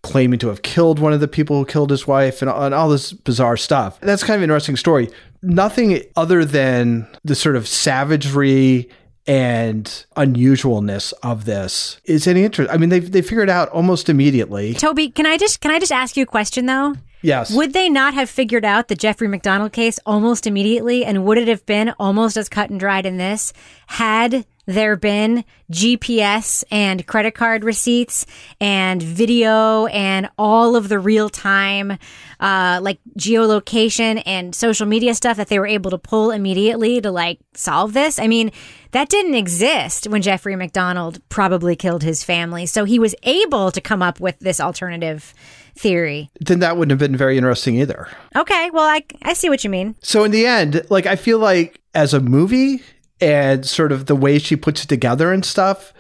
[0.03, 2.89] claiming to have killed one of the people who killed his wife and, and all
[2.89, 4.01] this bizarre stuff.
[4.01, 5.11] That's kind of an interesting story.
[5.43, 8.89] Nothing other than the sort of savagery
[9.27, 9.85] and
[10.17, 12.73] unusualness of this is any interest.
[12.73, 14.75] I mean, they they figured out almost immediately.
[14.75, 16.95] Toby, can I just can I just ask you a question though?
[17.23, 17.55] Yes.
[17.55, 21.05] Would they not have figured out the Jeffrey MacDonald case almost immediately?
[21.05, 23.53] And would it have been almost as cut and dried in this
[23.87, 28.25] had there been GPS and credit card receipts
[28.61, 31.99] and video and all of the real time,
[32.39, 37.11] uh, like geolocation and social media stuff that they were able to pull immediately to
[37.11, 38.19] like solve this?
[38.19, 38.53] I mean,
[38.93, 42.65] that didn't exist when Jeffrey MacDonald probably killed his family.
[42.67, 45.35] So he was able to come up with this alternative
[45.77, 46.31] theory.
[46.41, 48.09] Then that wouldn't have been very interesting either.
[48.37, 49.97] Okay, well, I, I see what you mean.
[50.03, 52.83] So in the end, like I feel like as a movie
[53.21, 55.93] and sort of the way she puts it together and stuff,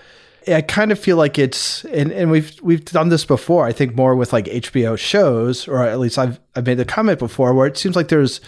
[0.48, 3.66] I kind of feel like it's and, and we've we've done this before.
[3.66, 7.18] I think more with like HBO shows, or at least I've I've made the comment
[7.18, 8.40] before where it seems like there's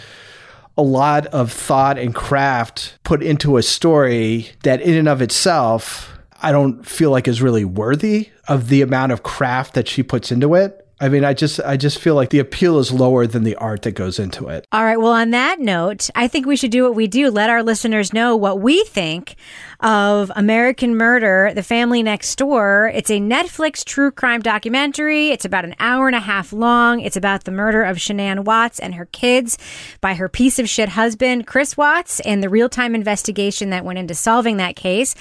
[0.75, 6.17] a lot of thought and craft put into a story that in and of itself
[6.41, 10.31] I don't feel like is really worthy of the amount of craft that she puts
[10.31, 10.82] into it.
[10.99, 13.81] I mean, I just I just feel like the appeal is lower than the art
[13.81, 14.67] that goes into it.
[14.71, 14.97] All right.
[14.97, 17.29] Well, on that note, I think we should do what we do.
[17.29, 19.35] Let our listeners know what we think
[19.79, 22.91] of American Murder, The Family Next Door.
[22.93, 25.31] It's a Netflix true crime documentary.
[25.31, 27.01] It's about an hour and a half long.
[27.01, 29.57] It's about the murder of Shanann Watts and her kids
[29.99, 33.99] by her piece of shit husband, Chris Watts, and the real time investigation that went
[33.99, 35.15] into solving that case.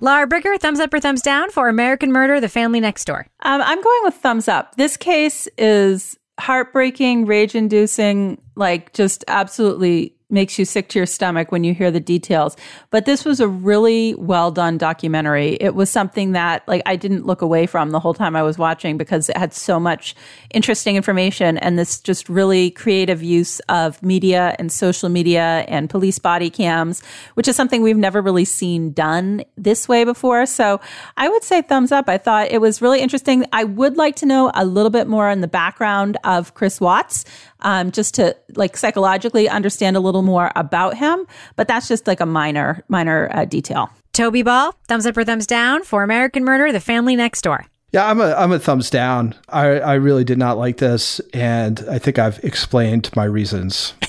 [0.00, 3.26] Lara Bricker, thumbs up or thumbs down for American Murder, The Family Next Door.
[3.42, 4.74] Um, I'm going with thumbs up.
[4.76, 5.17] This case
[5.58, 11.72] is heartbreaking, rage inducing, like just absolutely makes you sick to your stomach when you
[11.72, 12.56] hear the details.
[12.90, 15.56] But this was a really well done documentary.
[15.60, 18.58] It was something that like I didn't look away from the whole time I was
[18.58, 20.14] watching because it had so much
[20.52, 26.18] interesting information and this just really creative use of media and social media and police
[26.18, 27.02] body cams,
[27.34, 30.44] which is something we've never really seen done this way before.
[30.44, 30.80] So
[31.16, 32.08] I would say thumbs up.
[32.08, 33.46] I thought it was really interesting.
[33.52, 37.24] I would like to know a little bit more on the background of Chris Watts
[37.60, 41.26] um, just to like psychologically understand a little more about him.
[41.56, 43.90] But that's just like a minor, minor uh, detail.
[44.12, 47.66] Toby Ball, thumbs up or thumbs down for American Murder, The Family Next Door.
[47.90, 49.34] Yeah, I'm a I'm a thumbs down.
[49.48, 53.94] I I really did not like this, and I think I've explained my reasons.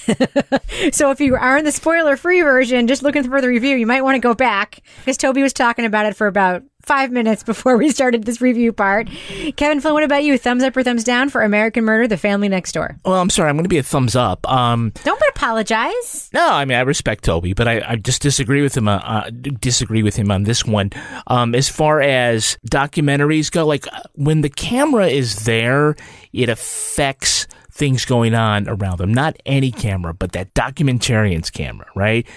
[0.94, 3.86] So if you are in the spoiler free version, just looking for the review, you
[3.86, 7.44] might want to go back because Toby was talking about it for about five minutes
[7.44, 9.10] before we started this review part.
[9.56, 10.38] Kevin Flynn, what about you?
[10.38, 12.98] Thumbs up or thumbs down for American Murder: The Family Next Door?
[13.06, 13.50] Well, I'm sorry.
[13.50, 14.50] I'm going to be a thumbs up.
[14.50, 16.30] Um, Don't apologize.
[16.34, 18.88] No, I mean I respect Toby, but I, I just disagree with him.
[18.88, 20.92] Uh, uh, disagree with him on this one.
[21.28, 25.96] Um, as far as documentaries go, like when the camera is there,
[26.34, 29.14] it affects things going on around them.
[29.14, 32.28] Not any camera, but that documentarian's camera, right?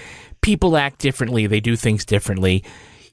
[0.41, 1.47] People act differently.
[1.47, 2.65] They do things differently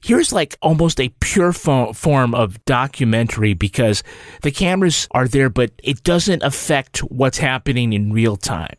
[0.02, 4.02] here's like almost a pure fo- form of documentary because
[4.42, 8.76] the cameras are there, but it doesn't affect what's happening in real time.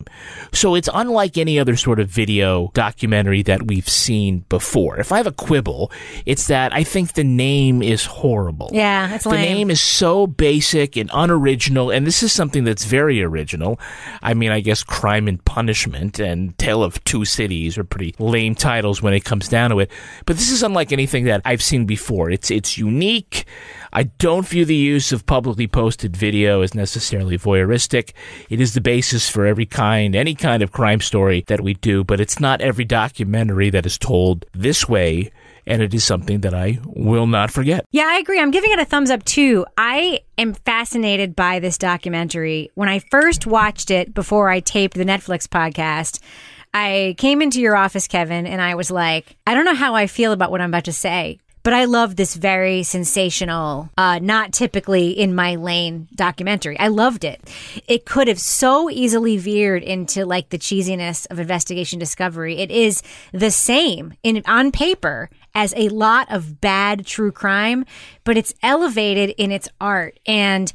[0.52, 5.00] So it's unlike any other sort of video documentary that we've seen before.
[5.00, 5.92] If I have a quibble,
[6.26, 8.70] it's that I think the name is horrible.
[8.74, 9.42] Yeah, that's the lame.
[9.42, 13.80] name is so basic and unoriginal, and this is something that's very original.
[14.22, 18.56] I mean, I guess Crime and Punishment and Tale of Two Cities are pretty lame
[18.56, 19.92] titles when it comes down to it,
[20.26, 22.30] but this is unlike anything that I've seen before.
[22.30, 23.46] It's it's unique.
[23.94, 28.14] I don't view the use of publicly posted video as necessarily voyeuristic.
[28.50, 32.04] It is the basis for every kind, any kind of crime story that we do,
[32.04, 35.32] but it's not every documentary that is told this way
[35.68, 37.86] and it is something that I will not forget.
[37.92, 38.40] Yeah, I agree.
[38.40, 39.66] I'm giving it a thumbs up too.
[39.78, 42.72] I am fascinated by this documentary.
[42.76, 46.20] When I first watched it before I taped the Netflix podcast,
[46.74, 50.08] I came into your office, Kevin, and I was like, I don't know how I
[50.08, 51.40] feel about what I'm about to say.
[51.64, 56.78] But I love this very sensational, uh, not typically in my lane documentary.
[56.80, 57.40] I loved it.
[57.88, 62.58] It could have so easily veered into like the cheesiness of investigation discovery.
[62.58, 67.86] It is the same in on paper as a lot of bad true crime,
[68.24, 70.20] but it's elevated in its art.
[70.26, 70.74] And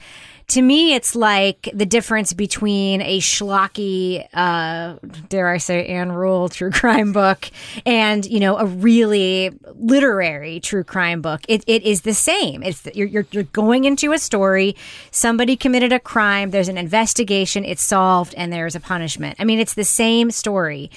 [0.49, 4.95] to me, it's like the difference between a schlocky, uh,
[5.29, 7.51] dare I say, Ann Rule true crime book
[7.85, 11.41] and, you know, a really literary true crime book.
[11.49, 12.63] It, it is the same.
[12.63, 14.77] It's you're, you're, you're going into a story.
[15.11, 16.51] Somebody committed a crime.
[16.51, 17.65] There's an investigation.
[17.65, 19.37] It's solved and there's a punishment.
[19.41, 20.91] I mean, it's the same story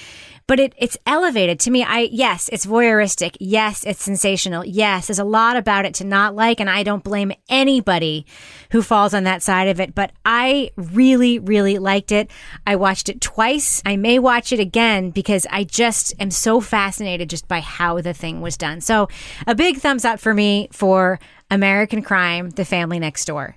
[0.49, 1.83] but it, it's elevated to me.
[1.83, 3.37] I, yes, it's voyeuristic.
[3.39, 4.65] Yes, it's sensational.
[4.65, 6.59] Yes, there's a lot about it to not like.
[6.59, 8.25] And I don't blame anybody
[8.71, 12.31] who falls on that side of it, but I really, really liked it.
[12.65, 13.83] I watched it twice.
[13.85, 18.15] I may watch it again because I just am so fascinated just by how the
[18.15, 18.81] thing was done.
[18.81, 19.07] So
[19.45, 21.19] a big thumbs up for me for
[21.51, 23.55] American Crime, The Family Next Door.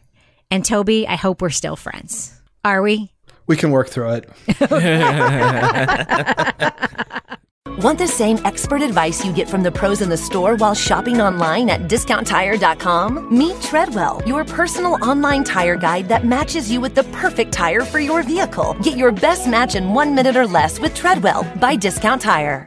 [0.50, 2.38] And Toby, I hope we're still friends.
[2.66, 3.11] Are we?
[3.46, 4.28] We can work through it.
[7.82, 11.20] Want the same expert advice you get from the pros in the store while shopping
[11.20, 13.36] online at discounttire.com?
[13.36, 17.98] Meet Treadwell, your personal online tire guide that matches you with the perfect tire for
[17.98, 18.74] your vehicle.
[18.82, 22.66] Get your best match in one minute or less with Treadwell by Discount Tire.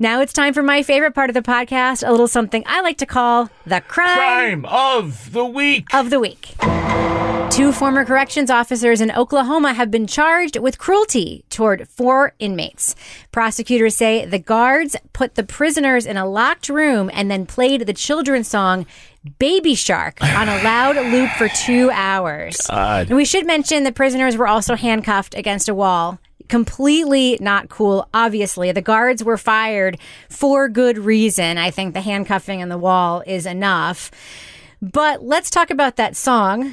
[0.00, 2.98] Now it's time for my favorite part of the podcast, a little something I like
[2.98, 5.86] to call the crime, crime of the week.
[5.94, 6.54] Of the week.
[7.58, 12.94] Two former corrections officers in Oklahoma have been charged with cruelty toward four inmates.
[13.32, 17.92] Prosecutors say the guards put the prisoners in a locked room and then played the
[17.92, 18.86] children's song
[19.40, 22.58] Baby Shark on a loud loop for two hours.
[22.68, 23.08] God.
[23.08, 28.08] And we should mention the prisoners were also handcuffed against a wall completely not cool.
[28.14, 29.98] Obviously, the guards were fired
[30.30, 31.58] for good reason.
[31.58, 34.12] I think the handcuffing on the wall is enough.
[34.80, 36.72] But let's talk about that song,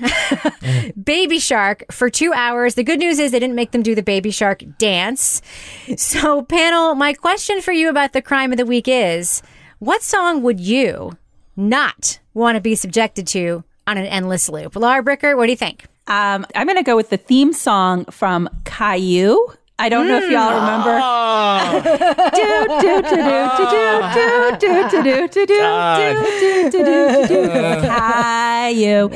[1.04, 2.76] Baby Shark, for two hours.
[2.76, 5.42] The good news is they didn't make them do the Baby Shark dance.
[5.98, 9.42] So, panel, my question for you about the crime of the week is
[9.80, 11.18] what song would you
[11.56, 14.76] not want to be subjected to on an endless loop?
[14.76, 15.86] Lara Bricker, what do you think?
[16.08, 19.48] Um, I'm going to go with the theme song from Caillou.
[19.78, 20.98] I don't know if y'all remember.
[27.90, 29.10] Hi, you.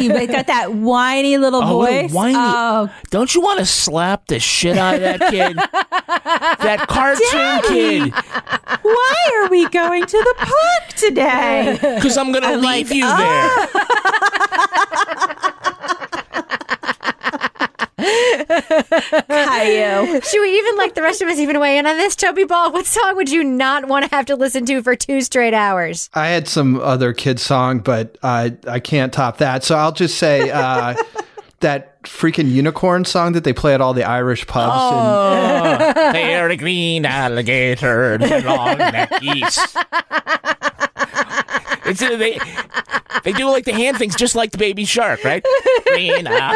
[0.00, 2.10] You got that whiny little voice.
[2.12, 2.34] Whiny.
[2.34, 2.88] Oh.
[3.10, 5.56] Don't you want to slap the shit out of that kid?
[5.58, 8.14] that cartoon kid.
[8.82, 11.78] Why are we going to the park today?
[11.78, 13.50] Because I'm going to leave you there.
[19.28, 20.20] Caillou.
[20.20, 22.16] Should we even like the rest of us even weigh in on this?
[22.16, 25.20] Toby Ball, what song would you not want to have to listen to for two
[25.22, 26.10] straight hours?
[26.14, 29.64] I had some other kid song, but uh, I can't top that.
[29.64, 30.94] So I'll just say uh,
[31.60, 34.72] that freaking unicorn song that they play at all the Irish pubs.
[34.74, 39.76] Oh, they're a green alligator, the long neck geese.
[41.90, 42.38] It's uh, they
[43.24, 45.44] they do like the hand things just like the baby shark, right?
[45.92, 46.54] Ah,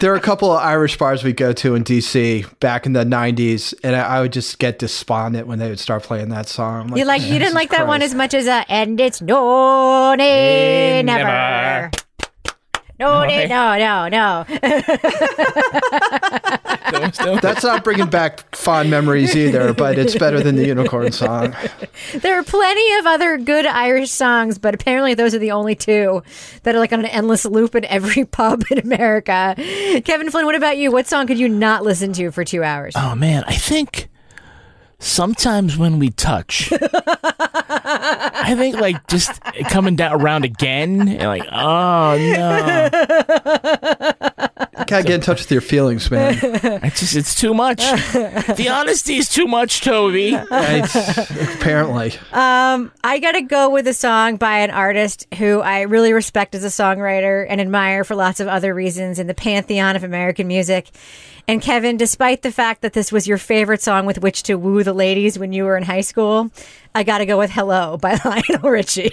[0.00, 3.04] There are a couple of Irish bars we go to in DC back in the
[3.04, 6.90] '90s, and I, I would just get despondent when they would start playing that song.
[6.90, 10.14] I'm You like you didn't like that one as much as uh, and it's no
[10.14, 11.24] nay, never.
[11.24, 11.90] never.
[12.98, 14.44] No, No, nay, no, no, no.
[17.40, 21.54] That's not bringing back fond memories either, but it's better than the unicorn song.
[22.14, 26.22] there are plenty of other good Irish songs, but apparently those are the only two
[26.62, 29.54] that are like on an endless loop in every pub in America.
[30.04, 30.92] Kevin Flynn, what about you?
[30.92, 32.94] What song could you not listen to for two hours?
[32.96, 34.08] Oh man, I think
[35.04, 39.40] sometimes when we touch, I think like just
[39.70, 42.88] coming down around again, and like oh no,
[44.88, 46.38] Gotta get in touch with your feelings, man.
[46.42, 47.82] it's just it's too much.
[48.54, 50.34] The honesty is too much, Toby.
[50.34, 52.12] apparently.
[52.32, 56.64] Um, I gotta go with a song by an artist who I really respect as
[56.64, 60.90] a songwriter and admire for lots of other reasons in the pantheon of American music.
[61.46, 64.82] And Kevin, despite the fact that this was your favorite song with which to woo
[64.82, 66.50] the ladies when you were in high school,
[66.96, 69.10] I gotta go with "Hello" by Lionel Richie.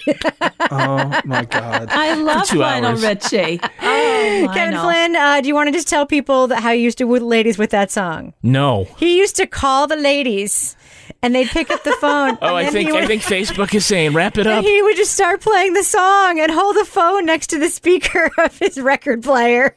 [0.69, 1.89] Oh my god.
[1.89, 3.03] I love two Lionel hours.
[3.03, 3.59] Richie.
[3.83, 6.99] Oh, Kevin Flynn, uh, do you want to just tell people that how you used
[6.99, 8.33] to woo the ladies with that song?
[8.43, 8.85] No.
[8.97, 10.75] He used to call the ladies,
[11.23, 12.37] and they'd pick up the phone.
[12.41, 14.63] Oh, I think would- I think Facebook is saying wrap it And up.
[14.63, 18.29] he would just start playing the song and hold the phone next to the speaker
[18.37, 19.75] of his record player.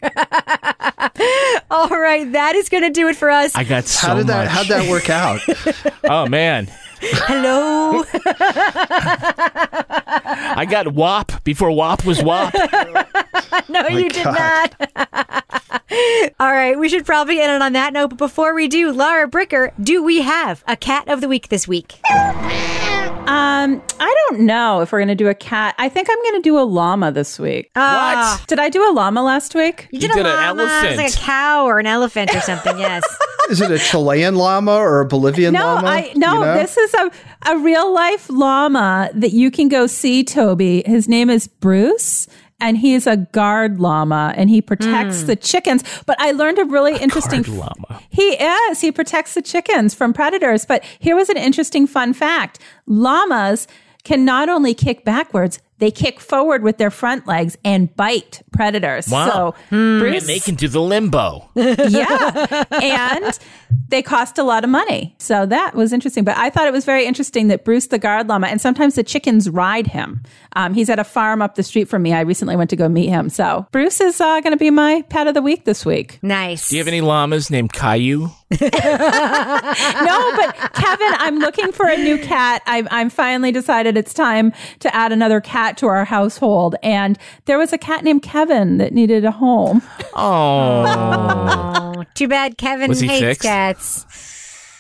[1.71, 3.55] All right, that is going to do it for us.
[3.55, 4.45] I got so How did that?
[4.45, 4.53] much.
[4.55, 5.41] How'd that work out?
[6.05, 6.71] Oh man,
[7.13, 8.05] Hello.
[10.57, 12.55] I got WAP before WAP was WAP.
[13.69, 14.75] no, you did not.
[16.41, 18.11] All right, we should probably end it on that note.
[18.11, 21.69] But before we do, Lara Bricker, do we have a cat of the week this
[21.69, 22.01] week?
[23.27, 25.75] Um, I don't know if we're going to do a cat.
[25.79, 27.71] I think I'm going to do a llama this week.
[27.75, 28.43] Ah.
[28.47, 29.89] Did I do a llama last week?
[29.91, 30.81] You did, did a an llama.
[30.85, 32.79] It's like a cow or an elephant or something.
[32.79, 33.03] Yes.
[33.51, 35.89] Is it a Chilean llama or a Bolivian No, llama?
[35.89, 36.35] I no.
[36.35, 36.55] You know?
[36.59, 37.11] This is a
[37.47, 40.25] a real life llama that you can go see.
[40.25, 42.27] Toby, his name is Bruce.
[42.61, 45.27] And he's a guard llama and he protects Hmm.
[45.27, 45.83] the chickens.
[46.07, 48.01] But I learned a really interesting Guard llama.
[48.11, 48.81] He is.
[48.81, 50.65] He protects the chickens from predators.
[50.65, 52.61] But here was an interesting fun fact.
[52.87, 53.67] Llamas
[54.05, 59.09] can not only kick backwards, they kick forward with their front legs and bite predators.
[59.09, 59.29] Wow.
[59.29, 61.49] So And Bruce they can do the limbo.
[61.55, 62.64] yeah.
[62.70, 63.39] And
[63.89, 65.14] they cost a lot of money.
[65.18, 66.25] So that was interesting.
[66.25, 69.03] But I thought it was very interesting that Bruce the guard llama, and sometimes the
[69.03, 70.22] chickens ride him.
[70.57, 72.12] Um, he's at a farm up the street from me.
[72.12, 73.29] I recently went to go meet him.
[73.29, 76.18] So Bruce is uh, going to be my pet of the week this week.
[76.22, 76.68] Nice.
[76.68, 78.29] Do you have any llamas named Caillou?
[78.61, 82.62] no, but Kevin, I'm looking for a new cat.
[82.66, 86.77] I'm, I'm finally decided it's time to add another cat to our household.
[86.83, 89.83] And there was a cat named Kevin that needed a home.
[90.15, 93.43] Oh, Oh, too bad Kevin Was hates fixed?
[93.43, 94.07] cats.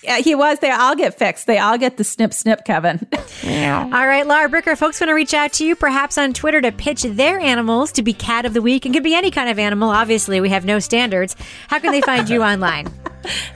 [0.02, 0.58] Yeah, he was.
[0.58, 1.46] They all get fixed.
[1.46, 3.06] They all get the snip, snip, Kevin.
[3.42, 3.82] Yeah.
[3.82, 6.72] All right, Lara Bricker, folks want to reach out to you, perhaps on Twitter, to
[6.72, 8.86] pitch their animals to be cat of the week.
[8.86, 9.90] It could be any kind of animal.
[9.90, 11.36] Obviously, we have no standards.
[11.68, 12.86] How can they find you online?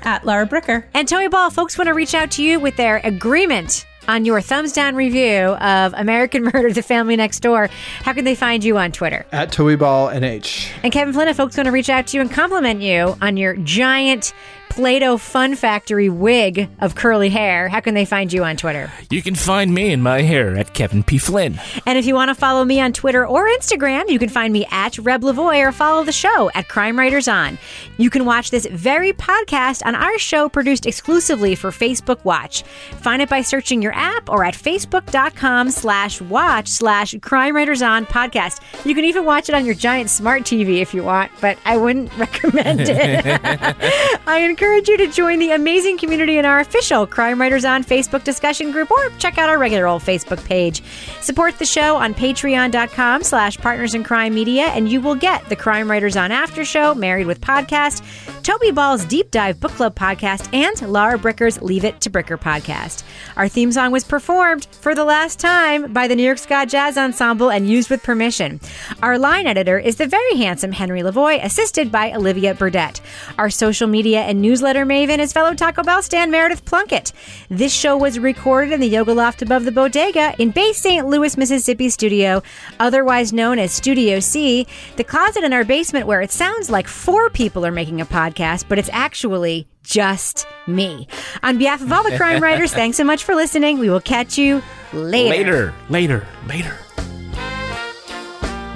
[0.02, 0.84] At Lara Bricker.
[0.92, 4.40] And Toby Ball, folks want to reach out to you with their agreement on your
[4.40, 7.68] thumbs down review of American Murder: The Family Next Door.
[8.02, 9.24] How can they find you on Twitter?
[9.30, 10.70] At TobyBall NH.
[10.82, 13.36] And Kevin Flynn, if folks want to reach out to you and compliment you on
[13.36, 14.32] your giant
[14.78, 18.92] Play-Doh Fun Factory wig of curly hair, how can they find you on Twitter?
[19.10, 21.18] you can find me and my hair at Kevin P.
[21.18, 21.58] Flynn.
[21.84, 24.66] And if you want to follow me on Twitter or Instagram, you can find me
[24.70, 27.58] at Reb Lavoie or follow the show at Crime Writers On.
[27.96, 32.62] You can watch this very podcast on our show produced exclusively for Facebook Watch.
[33.00, 38.06] Find it by searching your app or at facebook.com slash watch slash Crime Writers On
[38.06, 38.60] podcast.
[38.86, 41.76] You can even watch it on your giant smart TV if you want, but I
[41.78, 43.24] wouldn't recommend it.
[44.28, 48.22] I encourage you to join the amazing community in our official Crime Writers On Facebook
[48.22, 50.82] discussion group or check out our regular old Facebook page.
[51.20, 55.56] Support the show on patreon.com slash partners in crime media and you will get the
[55.56, 58.04] Crime Writers On After Show, Married with Podcast,
[58.42, 63.02] Toby Ball's Deep Dive Book Club podcast, and Lara Bricker's Leave It to Bricker podcast.
[63.36, 66.96] Our theme song was performed for the last time by the New York Ska Jazz
[66.96, 68.60] Ensemble and used with permission.
[69.02, 73.00] Our line editor is the very handsome Henry Lavoie, assisted by Olivia Burdett.
[73.38, 77.12] Our social media and newsletter maven is fellow Taco Bell stand Meredith Plunkett.
[77.50, 81.06] This show was recorded in the Yoga Loft above the bodega in Bay St.
[81.06, 82.42] Louis, Mississippi studio,
[82.80, 87.28] otherwise known as Studio C, the closet in our basement where it sounds like four
[87.28, 91.06] people are making a podcast, but it's actually just me.
[91.42, 93.78] On behalf of all the crime writers, thanks so much for listening.
[93.78, 94.62] We will catch you
[94.94, 95.28] later.
[95.28, 96.78] Later, later, later.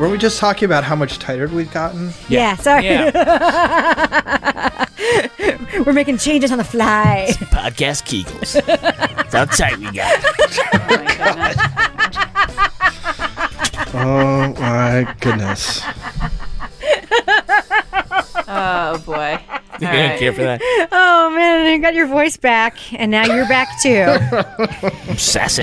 [0.03, 2.11] Were we just talking about how much tighter we've gotten?
[2.29, 2.89] Yeah, sorry.
[5.87, 7.29] We're making changes on the fly.
[7.53, 8.61] Podcast Kegels.
[8.67, 10.19] That's how tight we got.
[14.05, 15.83] Oh my goodness.
[18.49, 19.39] Oh boy.
[19.81, 20.61] You don't care for that?
[20.91, 24.07] Oh man, you got your voice back, and now you're back too.
[25.09, 25.63] I'm sassy.